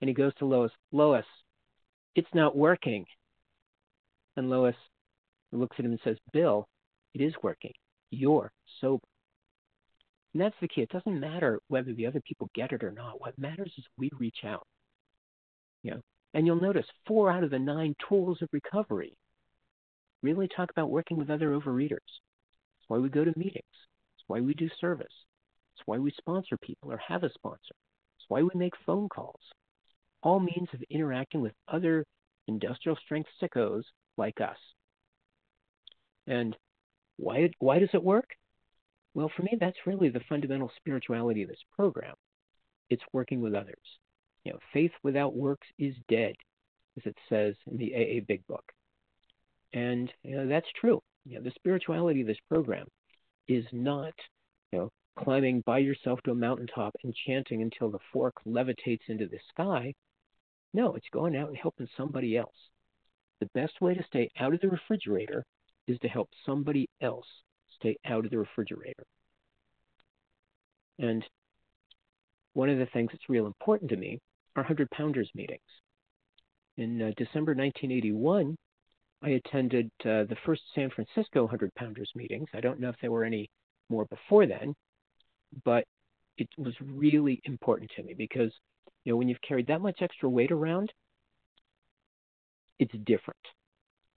And 0.00 0.08
he 0.08 0.14
goes 0.14 0.34
to 0.38 0.46
Lois, 0.46 0.72
Lois, 0.90 1.24
it's 2.14 2.34
not 2.34 2.56
working. 2.56 3.06
And 4.36 4.50
Lois 4.50 4.74
looks 5.52 5.76
at 5.78 5.84
him 5.84 5.92
and 5.92 6.00
says, 6.02 6.16
Bill, 6.32 6.66
it 7.14 7.20
is 7.20 7.34
working. 7.42 7.72
You're 8.10 8.52
sober. 8.80 9.04
And 10.32 10.40
that's 10.40 10.56
the 10.60 10.68
key. 10.68 10.82
It 10.82 10.88
doesn't 10.88 11.20
matter 11.20 11.60
whether 11.68 11.92
the 11.92 12.06
other 12.06 12.20
people 12.26 12.50
get 12.54 12.72
it 12.72 12.82
or 12.82 12.90
not. 12.90 13.20
What 13.20 13.38
matters 13.38 13.72
is 13.76 13.84
we 13.98 14.10
reach 14.18 14.44
out. 14.44 14.66
You 15.82 15.92
know, 15.92 16.00
and 16.34 16.46
you'll 16.46 16.60
notice 16.60 16.86
four 17.06 17.30
out 17.30 17.44
of 17.44 17.50
the 17.50 17.58
nine 17.58 17.94
tools 18.08 18.40
of 18.40 18.48
recovery 18.52 19.14
really 20.22 20.48
talk 20.48 20.70
about 20.70 20.90
working 20.90 21.16
with 21.18 21.30
other 21.30 21.50
overeaters. 21.50 21.98
That's 21.98 22.88
why 22.88 22.98
we 22.98 23.08
go 23.08 23.24
to 23.24 23.32
meetings. 23.36 23.64
That's 23.64 24.24
why 24.28 24.40
we 24.40 24.54
do 24.54 24.68
service. 24.80 25.12
It's 25.74 25.82
why 25.86 25.98
we 25.98 26.12
sponsor 26.16 26.56
people 26.56 26.92
or 26.92 26.98
have 26.98 27.24
a 27.24 27.32
sponsor. 27.32 27.74
It's 28.18 28.26
why 28.28 28.42
we 28.42 28.50
make 28.54 28.74
phone 28.86 29.08
calls. 29.08 29.40
All 30.22 30.38
means 30.38 30.68
of 30.72 30.82
interacting 30.90 31.40
with 31.40 31.52
other 31.68 32.04
industrial 32.46 32.96
strength 33.04 33.28
sickos 33.42 33.82
like 34.16 34.40
us. 34.40 34.56
And 36.26 36.56
why, 37.16 37.50
why 37.58 37.80
does 37.80 37.90
it 37.92 38.02
work? 38.02 38.28
Well, 39.14 39.30
for 39.36 39.42
me, 39.42 39.56
that's 39.60 39.86
really 39.86 40.08
the 40.08 40.22
fundamental 40.28 40.70
spirituality 40.76 41.42
of 41.42 41.48
this 41.48 41.64
program. 41.76 42.14
It's 42.88 43.02
working 43.12 43.40
with 43.40 43.54
others. 43.54 43.98
You 44.44 44.52
know, 44.52 44.58
faith 44.72 44.92
without 45.02 45.36
works 45.36 45.66
is 45.78 45.94
dead, 46.08 46.34
as 46.96 47.04
it 47.06 47.16
says 47.28 47.54
in 47.70 47.76
the 47.76 47.94
AA 47.94 48.24
Big 48.26 48.46
Book. 48.46 48.64
And 49.72 50.12
you 50.22 50.36
know, 50.36 50.48
that's 50.48 50.66
true. 50.80 51.02
You 51.24 51.36
know, 51.36 51.42
the 51.42 51.52
spirituality 51.52 52.22
of 52.22 52.26
this 52.26 52.40
program 52.48 52.86
is 53.48 53.64
not, 53.72 54.14
you 54.72 54.78
know, 54.78 54.90
climbing 55.18 55.62
by 55.66 55.78
yourself 55.78 56.20
to 56.22 56.32
a 56.32 56.34
mountaintop 56.34 56.94
and 57.04 57.14
chanting 57.26 57.62
until 57.62 57.90
the 57.90 57.98
fork 58.12 58.34
levitates 58.46 59.08
into 59.08 59.26
the 59.26 59.38
sky. 59.50 59.94
No, 60.74 60.94
it's 60.94 61.08
going 61.12 61.36
out 61.36 61.48
and 61.48 61.56
helping 61.56 61.88
somebody 61.96 62.36
else. 62.36 62.56
The 63.40 63.50
best 63.54 63.80
way 63.80 63.94
to 63.94 64.04
stay 64.04 64.30
out 64.38 64.54
of 64.54 64.60
the 64.60 64.68
refrigerator 64.68 65.44
is 65.86 65.98
to 66.00 66.08
help 66.08 66.30
somebody 66.46 66.88
else 67.00 67.26
stay 67.82 67.96
out 68.06 68.24
of 68.24 68.30
the 68.30 68.38
refrigerator. 68.38 69.04
And 70.98 71.24
one 72.54 72.68
of 72.68 72.78
the 72.78 72.86
things 72.86 73.10
that's 73.12 73.28
real 73.28 73.46
important 73.46 73.90
to 73.90 73.96
me 73.96 74.18
are 74.56 74.62
100 74.62 74.90
Pounders 74.90 75.30
meetings. 75.34 75.60
In 76.76 77.02
uh, 77.02 77.10
December 77.16 77.54
1981, 77.54 78.56
I 79.22 79.30
attended 79.30 79.90
uh, 80.00 80.24
the 80.24 80.36
first 80.44 80.62
San 80.74 80.90
Francisco 80.90 81.42
100 81.42 81.74
Pounders 81.74 82.10
meetings. 82.14 82.48
I 82.54 82.60
don't 82.60 82.80
know 82.80 82.88
if 82.88 82.96
there 83.00 83.10
were 83.12 83.24
any 83.24 83.48
more 83.88 84.06
before 84.06 84.46
then, 84.46 84.74
but 85.64 85.84
it 86.38 86.48
was 86.56 86.74
really 86.80 87.40
important 87.44 87.90
to 87.96 88.02
me 88.02 88.14
because 88.14 88.52
you 89.04 89.12
know 89.12 89.16
when 89.16 89.28
you've 89.28 89.40
carried 89.46 89.66
that 89.66 89.80
much 89.80 90.00
extra 90.00 90.28
weight 90.28 90.50
around, 90.50 90.92
it's 92.78 92.94
different. 93.04 93.38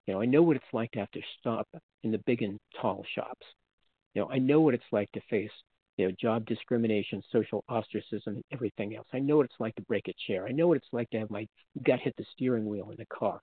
You 0.07 0.13
know, 0.13 0.21
I 0.21 0.25
know 0.25 0.43
what 0.43 0.55
it's 0.55 0.65
like 0.73 0.91
to 0.91 0.99
have 0.99 1.11
to 1.11 1.21
stop 1.39 1.67
in 2.03 2.11
the 2.11 2.21
big 2.25 2.41
and 2.41 2.59
tall 2.79 3.03
shops. 3.15 3.45
You 4.13 4.21
know, 4.21 4.29
I 4.29 4.37
know 4.37 4.61
what 4.61 4.73
it's 4.73 4.83
like 4.91 5.11
to 5.13 5.21
face 5.29 5.51
you 5.97 6.07
know, 6.07 6.15
job 6.19 6.45
discrimination, 6.45 7.23
social 7.31 7.63
ostracism, 7.69 8.35
and 8.35 8.43
everything 8.51 8.95
else. 8.95 9.07
I 9.13 9.19
know 9.19 9.37
what 9.37 9.45
it's 9.45 9.59
like 9.59 9.75
to 9.75 9.81
break 9.83 10.07
a 10.07 10.13
chair. 10.27 10.45
I 10.45 10.51
know 10.51 10.67
what 10.67 10.77
it's 10.77 10.87
like 10.91 11.09
to 11.11 11.19
have 11.19 11.29
my 11.29 11.47
gut 11.85 11.99
hit 12.01 12.13
the 12.17 12.25
steering 12.33 12.65
wheel 12.65 12.89
in 12.91 12.97
the 12.97 13.05
car. 13.05 13.39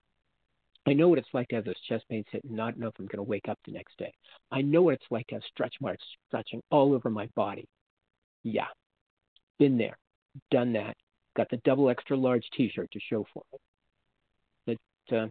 I 0.86 0.92
know 0.92 1.08
what 1.08 1.18
it's 1.18 1.32
like 1.32 1.48
to 1.48 1.56
have 1.56 1.64
those 1.64 1.80
chest 1.88 2.04
pains 2.10 2.26
hit 2.30 2.44
and 2.44 2.54
not 2.54 2.76
know 2.76 2.88
if 2.88 2.94
I'm 2.98 3.06
going 3.06 3.18
to 3.18 3.22
wake 3.22 3.48
up 3.48 3.58
the 3.64 3.72
next 3.72 3.96
day. 3.98 4.12
I 4.50 4.62
know 4.62 4.82
what 4.82 4.94
it's 4.94 5.10
like 5.10 5.26
to 5.28 5.36
have 5.36 5.44
stretch 5.44 5.74
marks 5.80 6.02
stretching 6.26 6.60
all 6.70 6.92
over 6.92 7.08
my 7.08 7.28
body. 7.36 7.66
Yeah, 8.42 8.66
been 9.58 9.78
there, 9.78 9.96
done 10.50 10.72
that. 10.72 10.96
Got 11.36 11.48
the 11.50 11.58
double 11.58 11.88
extra 11.88 12.16
large 12.16 12.44
T-shirt 12.54 12.90
to 12.90 13.00
show 13.00 13.24
for 13.32 13.44
it. 13.52 13.60
But 14.66 15.16
uh, 15.16 15.28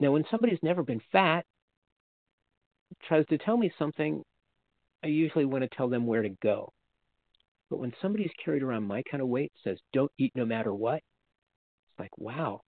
now, 0.00 0.12
when 0.12 0.24
somebody's 0.30 0.58
never 0.62 0.82
been 0.82 1.00
fat, 1.12 1.44
tries 3.02 3.26
to 3.26 3.38
tell 3.38 3.56
me 3.56 3.72
something 3.78 4.22
I 5.02 5.08
usually 5.08 5.44
want 5.44 5.62
to 5.62 5.76
tell 5.76 5.88
them 5.88 6.06
where 6.06 6.22
to 6.22 6.30
go. 6.42 6.72
But 7.70 7.78
when 7.78 7.92
somebody's 8.00 8.30
carried 8.44 8.62
around 8.62 8.84
my 8.84 9.02
kind 9.10 9.22
of 9.22 9.28
weight, 9.28 9.52
says, 9.62 9.78
don't 9.92 10.10
eat 10.18 10.32
no 10.34 10.44
matter 10.46 10.72
what, 10.72 10.96
it's 10.96 11.98
like, 11.98 12.16
wow, 12.16 12.62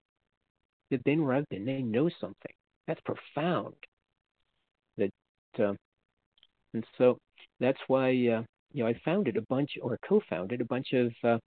they've 0.90 1.02
been 1.04 1.25
where 1.25 1.37
I've 1.37 1.49
been. 1.49 1.64
They 1.64 1.82
know 1.82 2.11
something. 2.20 2.52
That's 2.87 3.00
profound. 3.02 3.75
That, 4.97 5.11
uh, 5.58 5.75
and 6.75 6.85
so 6.97 7.18
that's 7.61 7.78
why, 7.87 8.08
uh, 8.08 8.42
you 8.73 8.82
know, 8.82 8.87
I 8.87 9.00
founded 9.04 9.37
a 9.37 9.42
bunch 9.42 9.73
or 9.80 9.99
co-founded 10.06 10.61
a 10.61 10.64
bunch 10.64 10.92
of 10.92 11.12
uh, 11.23 11.38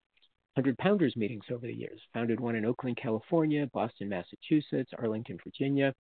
100 0.56 0.78
Pounders 0.78 1.16
meetings 1.16 1.46
over 1.52 1.66
the 1.66 1.74
years. 1.74 2.00
Founded 2.14 2.40
one 2.40 2.56
in 2.56 2.66
Oakland, 2.66 2.98
California, 2.98 3.68
Boston, 3.74 4.10
Massachusetts, 4.10 4.92
Arlington, 4.98 5.38
Virginia, 5.44 5.94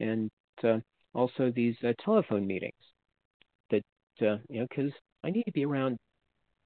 and 0.00 0.30
uh, 0.64 0.78
also 1.14 1.52
these 1.54 1.76
uh, 1.84 1.92
telephone 2.04 2.46
meetings 2.46 2.74
uh, 4.22 4.36
you 4.48 4.60
know, 4.60 4.66
because 4.68 4.92
I 5.24 5.30
need 5.30 5.44
to 5.44 5.52
be 5.52 5.64
around 5.64 5.98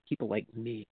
people 0.08 0.28
like 0.28 0.46
me. 0.54 0.86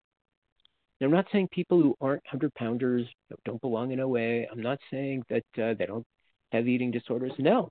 Now, 1.00 1.06
I'm 1.06 1.12
not 1.12 1.26
saying 1.30 1.49
people 1.52 1.80
who 1.80 1.95
aren't 2.00 2.26
hundred 2.26 2.54
pounders 2.54 3.06
don't 3.45 3.61
belong 3.61 3.92
in 3.92 4.00
OA. 4.00 4.45
I'm 4.50 4.62
not 4.62 4.78
saying 4.90 5.25
that 5.28 5.45
uh, 5.62 5.75
they 5.75 5.87
don't 5.87 6.06
have 6.52 6.68
eating 6.68 6.90
disorders. 6.90 7.33
No, 7.38 7.68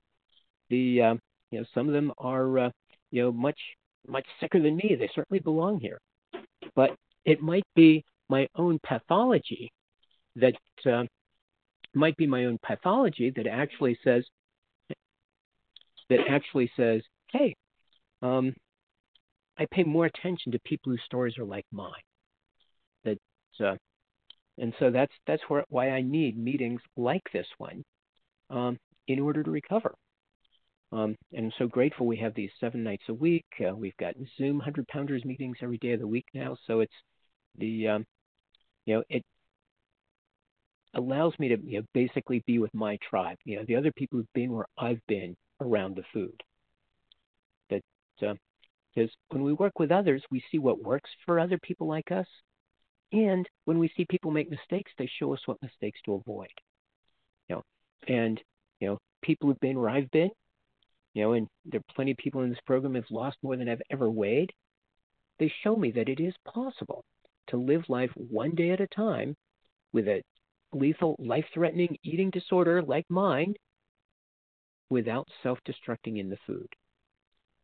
the 0.70 1.02
uh, 1.02 1.14
you 1.50 1.60
know 1.60 1.66
some 1.74 1.88
of 1.88 1.94
them 1.94 2.12
are 2.18 2.58
uh, 2.58 2.70
you 3.10 3.22
know 3.22 3.32
much 3.32 3.58
much 4.06 4.26
sicker 4.40 4.60
than 4.60 4.76
me. 4.76 4.96
They 4.98 5.10
certainly 5.14 5.40
belong 5.40 5.80
here, 5.80 5.98
but 6.76 6.94
it 7.24 7.40
might 7.40 7.66
be 7.74 8.04
my 8.28 8.48
own 8.56 8.78
pathology 8.82 9.72
that 10.36 10.54
uh, 10.90 11.04
might 11.94 12.16
be 12.16 12.26
my 12.26 12.44
own 12.44 12.58
pathology 12.62 13.32
that 13.34 13.46
actually 13.46 13.98
says 14.04 14.24
that 16.08 16.20
actually 16.28 16.70
says, 16.76 17.02
hey, 17.32 17.54
um, 18.22 18.54
I 19.58 19.66
pay 19.70 19.82
more 19.82 20.06
attention 20.06 20.52
to 20.52 20.58
people 20.60 20.92
whose 20.92 21.02
stories 21.04 21.38
are 21.38 21.44
like 21.44 21.66
mine. 21.72 21.90
That, 23.04 23.18
uh, 23.64 23.76
and 24.58 24.72
so 24.78 24.90
that's 24.90 25.12
that's 25.26 25.42
where, 25.48 25.64
why 25.68 25.90
I 25.90 26.02
need 26.02 26.38
meetings 26.38 26.80
like 26.96 27.22
this 27.32 27.46
one 27.58 27.82
um, 28.50 28.78
in 29.08 29.18
order 29.20 29.42
to 29.42 29.50
recover. 29.50 29.94
Um, 30.92 31.16
and 31.32 31.46
I'm 31.46 31.52
so 31.58 31.66
grateful 31.66 32.06
we 32.06 32.16
have 32.18 32.34
these 32.34 32.50
seven 32.60 32.84
nights 32.84 33.04
a 33.08 33.14
week. 33.14 33.46
Uh, 33.60 33.74
we've 33.74 33.96
got 33.96 34.14
Zoom 34.38 34.60
hundred 34.60 34.86
pounders 34.88 35.24
meetings 35.24 35.56
every 35.62 35.78
day 35.78 35.92
of 35.92 36.00
the 36.00 36.06
week 36.06 36.26
now. 36.32 36.56
So 36.66 36.80
it's 36.80 36.94
the 37.58 37.88
um, 37.88 38.04
you 38.86 38.94
know 38.94 39.02
it 39.10 39.24
allows 40.94 41.34
me 41.38 41.48
to 41.48 41.58
you 41.62 41.80
know 41.80 41.86
basically 41.92 42.42
be 42.46 42.58
with 42.58 42.72
my 42.74 42.98
tribe. 43.08 43.36
You 43.44 43.56
know 43.56 43.64
the 43.66 43.76
other 43.76 43.92
people 43.92 44.18
who've 44.18 44.32
been 44.32 44.52
where 44.52 44.66
I've 44.78 45.04
been 45.06 45.36
around 45.60 45.96
the 45.96 46.04
food. 46.12 46.42
That 47.70 47.82
uh, 48.26 48.34
because 48.94 49.10
when 49.28 49.42
we 49.42 49.52
work 49.52 49.78
with 49.78 49.92
others, 49.92 50.22
we 50.30 50.42
see 50.50 50.58
what 50.58 50.82
works 50.82 51.10
for 51.26 51.38
other 51.38 51.58
people 51.58 51.86
like 51.86 52.10
us. 52.10 52.26
And 53.12 53.46
when 53.66 53.78
we 53.78 53.90
see 53.96 54.06
people 54.08 54.30
make 54.30 54.50
mistakes, 54.50 54.90
they 54.98 55.08
show 55.18 55.34
us 55.34 55.40
what 55.46 55.62
mistakes 55.62 56.00
to 56.06 56.14
avoid. 56.14 56.48
You 57.48 57.56
know, 57.56 57.62
and 58.08 58.40
you 58.80 58.88
know, 58.88 58.98
people 59.22 59.48
who've 59.48 59.60
been 59.60 59.78
where 59.78 59.90
I've 59.90 60.10
been, 60.10 60.30
you 61.14 61.22
know, 61.22 61.32
and 61.32 61.46
there 61.66 61.80
are 61.80 61.94
plenty 61.94 62.12
of 62.12 62.16
people 62.16 62.42
in 62.42 62.50
this 62.50 62.58
program 62.66 62.94
who've 62.94 63.04
lost 63.10 63.36
more 63.42 63.56
than 63.56 63.68
I've 63.68 63.82
ever 63.90 64.10
weighed. 64.10 64.52
They 65.38 65.52
show 65.62 65.76
me 65.76 65.90
that 65.92 66.08
it 66.08 66.20
is 66.20 66.34
possible 66.46 67.04
to 67.48 67.56
live 67.56 67.84
life 67.88 68.10
one 68.16 68.54
day 68.54 68.70
at 68.70 68.80
a 68.80 68.86
time 68.88 69.34
with 69.92 70.08
a 70.08 70.22
lethal, 70.72 71.16
life 71.18 71.46
threatening 71.54 71.96
eating 72.02 72.30
disorder 72.30 72.82
like 72.82 73.06
mine 73.08 73.54
without 74.90 75.28
self 75.42 75.58
destructing 75.66 76.18
in 76.18 76.28
the 76.28 76.38
food. 76.46 76.68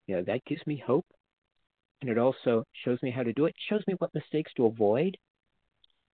You 0.07 0.17
know, 0.17 0.23
that 0.25 0.45
gives 0.45 0.67
me 0.67 0.83
hope 0.85 1.07
and 2.03 2.11
it 2.11 2.19
also 2.19 2.65
shows 2.85 2.99
me 3.03 3.11
how 3.11 3.23
to 3.23 3.33
do 3.33 3.47
it, 3.47 3.55
shows 3.69 3.83
me 3.87 3.95
what 3.99 4.13
mistakes 4.13 4.53
to 4.57 4.67
avoid, 4.67 5.17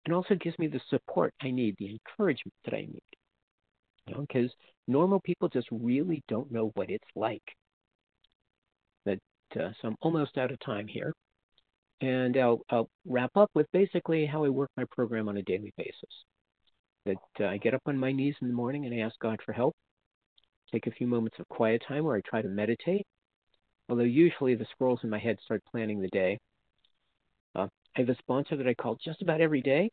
and 0.05 0.15
also 0.15 0.35
gives 0.35 0.59
me 0.59 0.67
the 0.67 0.81
support 0.91 1.33
I 1.41 1.51
need, 1.51 1.77
the 1.79 1.91
encouragement 1.91 2.55
that 2.65 2.75
I 2.75 2.81
need. 2.81 3.03
You 4.07 4.15
know, 4.15 4.21
because 4.23 4.51
normal 4.89 5.21
people 5.21 5.49
just 5.49 5.69
really 5.71 6.23
don't 6.29 6.51
know 6.51 6.73
what 6.75 6.91
it's 6.91 7.09
like. 7.15 7.43
But 9.05 9.19
uh, 9.55 9.71
so 9.81 9.89
I'm 9.89 9.97
almost 10.01 10.39
out 10.39 10.51
of 10.51 10.59
time 10.61 10.89
here, 10.89 11.13
and 12.01 12.37
I'll, 12.37 12.61
I'll 12.71 12.89
wrap 13.07 13.37
up 13.37 13.51
with 13.55 13.67
basically 13.73 14.27
how 14.27 14.45
I 14.45 14.49
work 14.49 14.71
my 14.77 14.85
program 14.91 15.29
on 15.29 15.37
a 15.37 15.43
daily 15.43 15.73
basis. 15.77 15.95
That 17.07 17.17
uh, 17.41 17.47
I 17.47 17.57
get 17.59 17.75
up 17.75 17.83
on 17.87 17.99
my 17.99 18.13
knees 18.13 18.35
in 18.41 18.49
the 18.49 18.55
morning 18.55 18.85
and 18.85 18.95
I 18.95 19.05
ask 19.05 19.19
God 19.21 19.41
for 19.45 19.53
help. 19.53 19.75
Take 20.73 20.87
a 20.87 20.91
few 20.91 21.07
moments 21.07 21.39
of 21.39 21.49
quiet 21.49 21.83
time 21.87 22.05
where 22.05 22.17
I 22.17 22.21
try 22.29 22.43
to 22.43 22.49
meditate 22.49 23.07
although 23.89 24.03
usually 24.03 24.55
the 24.55 24.67
squirrels 24.73 25.01
in 25.03 25.11
my 25.11 25.19
head 25.19 25.39
start 25.45 25.63
planning 25.71 26.01
the 26.01 26.09
day. 26.09 26.39
Uh, 27.55 27.69
I 27.97 28.01
have 28.01 28.09
a 28.09 28.17
sponsor 28.17 28.57
that 28.57 28.67
I 28.67 28.75
call 28.75 28.99
just 29.03 29.23
about 29.23 29.41
every 29.41 29.63
day. 29.63 29.91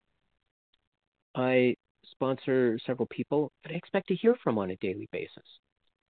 I 1.36 1.76
sponsor 2.12 2.80
several 2.86 3.08
people 3.08 3.52
that 3.64 3.72
I 3.72 3.76
expect 3.76 4.08
to 4.10 4.16
hear 4.16 4.36
from 4.44 4.58
on 4.58 4.72
a 4.72 4.76
daily 4.78 5.08
basis. 5.12 5.44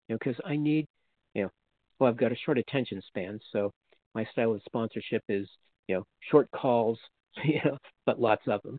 You 0.08 0.16
know, 0.16 0.20
because 0.20 0.40
I 0.46 0.56
need, 0.56 0.88
you 1.34 1.44
know, 1.44 1.50
well, 2.00 2.10
I've 2.10 2.18
got 2.18 2.32
a 2.32 2.36
short 2.36 2.58
attention 2.58 3.02
span, 3.08 3.40
so 3.52 3.72
my 4.16 4.26
style 4.26 4.54
of 4.54 4.62
sponsorship 4.66 5.24
is, 5.30 5.48
you 5.88 5.96
know, 5.96 6.04
short 6.32 6.50
calls, 6.52 7.00
you 7.44 7.60
know, 7.66 7.78
but 8.06 8.20
lots 8.20 8.44
of 8.48 8.62
them. 8.64 8.78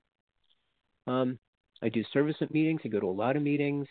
Um, 1.07 1.39
I 1.83 1.89
do 1.89 2.03
service 2.13 2.37
at 2.41 2.53
meetings. 2.53 2.81
I 2.85 2.89
go 2.89 3.01
to 3.01 3.09
a 3.09 3.11
lot 3.11 3.37
of 3.37 3.43
meetings. 3.43 3.87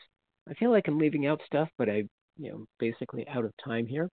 I 0.50 0.54
feel 0.56 0.72
like 0.72 0.88
I'm 0.88 0.98
leaving 0.98 1.28
out 1.28 1.42
stuff, 1.46 1.70
but 1.78 1.90
I, 1.90 2.04
you 2.38 2.52
know, 2.52 2.66
basically 2.80 3.28
out 3.28 3.46
of 3.46 3.52
time 3.64 3.86
here 3.86 4.10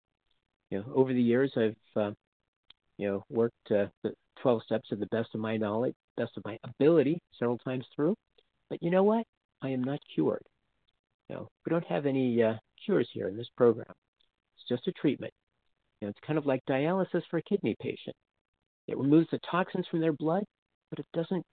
you 0.71 0.79
know, 0.79 0.85
over 0.95 1.13
the 1.13 1.23
years, 1.23 1.53
I've 1.57 2.01
uh, 2.01 2.13
you 2.97 3.09
know 3.09 3.25
worked 3.29 3.71
uh, 3.71 3.87
the 4.03 4.13
12 4.43 4.63
steps 4.65 4.89
to 4.89 4.97
the 4.97 5.07
best 5.07 5.29
of 5.35 5.41
my 5.41 5.57
knowledge, 5.57 5.95
best 6.17 6.37
of 6.37 6.45
my 6.45 6.59
ability, 6.65 7.21
several 7.39 7.59
times 7.59 7.85
through. 7.95 8.15
But 8.71 8.83
you 8.83 8.91
know 8.91 9.03
what? 9.03 9.27
I 9.63 9.71
am 9.71 9.83
not 9.83 9.99
cured. 10.15 10.43
You 11.29 11.37
know, 11.37 11.49
we 11.65 11.71
don't 11.71 11.87
have 11.87 12.07
any 12.07 12.43
uh, 12.43 12.55
cures 12.85 13.09
here 13.13 13.29
in 13.29 13.37
this 13.37 13.51
program. 13.57 13.93
It's 14.57 14.69
just 14.69 14.89
a 14.89 14.93
treatment. 14.93 15.33
You 16.01 16.07
know, 16.07 16.11
it's 16.11 16.27
kind 16.27 16.39
of 16.39 16.47
like 16.47 16.61
dialysis 16.69 17.23
for 17.31 17.39
a 17.39 17.43
kidney 17.43 17.77
patient. 17.81 18.17
It 18.89 18.99
removes 18.99 19.29
the 19.31 19.41
toxins 19.51 19.87
from 19.91 20.01
their 20.01 20.13
blood, 20.13 20.45
but 20.91 20.99
it 20.99 21.07
doesn't, 21.15 21.45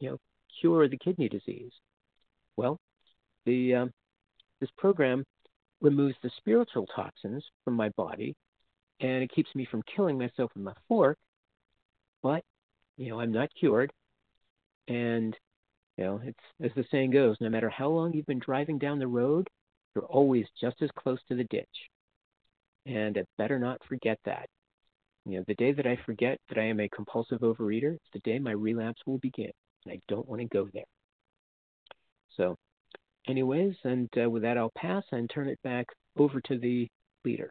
you 0.00 0.10
know, 0.10 0.18
cure 0.60 0.88
the 0.88 0.98
kidney 0.98 1.28
disease. 1.28 1.72
Well, 2.56 2.78
the 3.46 3.74
um, 3.74 3.90
this 4.60 4.70
program 4.76 5.24
removes 5.80 6.16
the 6.22 6.30
spiritual 6.36 6.86
toxins 6.94 7.44
from 7.64 7.74
my 7.74 7.88
body 7.90 8.34
and 9.00 9.22
it 9.22 9.32
keeps 9.32 9.54
me 9.54 9.66
from 9.70 9.82
killing 9.94 10.18
myself 10.18 10.50
with 10.54 10.64
my 10.64 10.74
fork. 10.88 11.18
But 12.22 12.44
you 12.96 13.08
know, 13.08 13.20
I'm 13.20 13.32
not 13.32 13.48
cured, 13.58 13.92
and 14.88 15.36
you 15.96 16.04
know, 16.04 16.20
it's 16.22 16.38
as 16.62 16.70
the 16.76 16.84
saying 16.90 17.10
goes: 17.12 17.36
no 17.40 17.48
matter 17.48 17.70
how 17.70 17.88
long 17.88 18.12
you've 18.12 18.26
been 18.26 18.38
driving 18.38 18.78
down 18.78 18.98
the 18.98 19.06
road, 19.06 19.48
you're 19.94 20.04
always 20.04 20.46
just 20.60 20.82
as 20.82 20.90
close 20.98 21.18
to 21.28 21.34
the 21.34 21.44
ditch. 21.44 21.66
And 22.86 23.16
I 23.18 23.24
better 23.38 23.58
not 23.58 23.80
forget 23.88 24.18
that. 24.24 24.48
You 25.26 25.38
know, 25.38 25.44
the 25.46 25.54
day 25.54 25.72
that 25.72 25.86
I 25.86 25.98
forget 26.06 26.38
that 26.48 26.58
I 26.58 26.64
am 26.64 26.80
a 26.80 26.88
compulsive 26.88 27.40
overeater, 27.40 27.94
it's 27.94 28.10
the 28.12 28.20
day 28.20 28.38
my 28.38 28.52
relapse 28.52 29.00
will 29.06 29.18
begin, 29.18 29.50
and 29.84 29.92
I 29.92 30.00
don't 30.08 30.28
want 30.28 30.40
to 30.40 30.48
go 30.48 30.68
there. 30.72 30.84
So, 32.36 32.56
anyways, 33.28 33.74
and 33.84 34.08
uh, 34.22 34.30
with 34.30 34.42
that, 34.42 34.56
I'll 34.56 34.72
pass 34.76 35.04
and 35.12 35.28
turn 35.28 35.48
it 35.48 35.58
back 35.62 35.86
over 36.16 36.40
to 36.42 36.58
the 36.58 36.88
leader. 37.24 37.50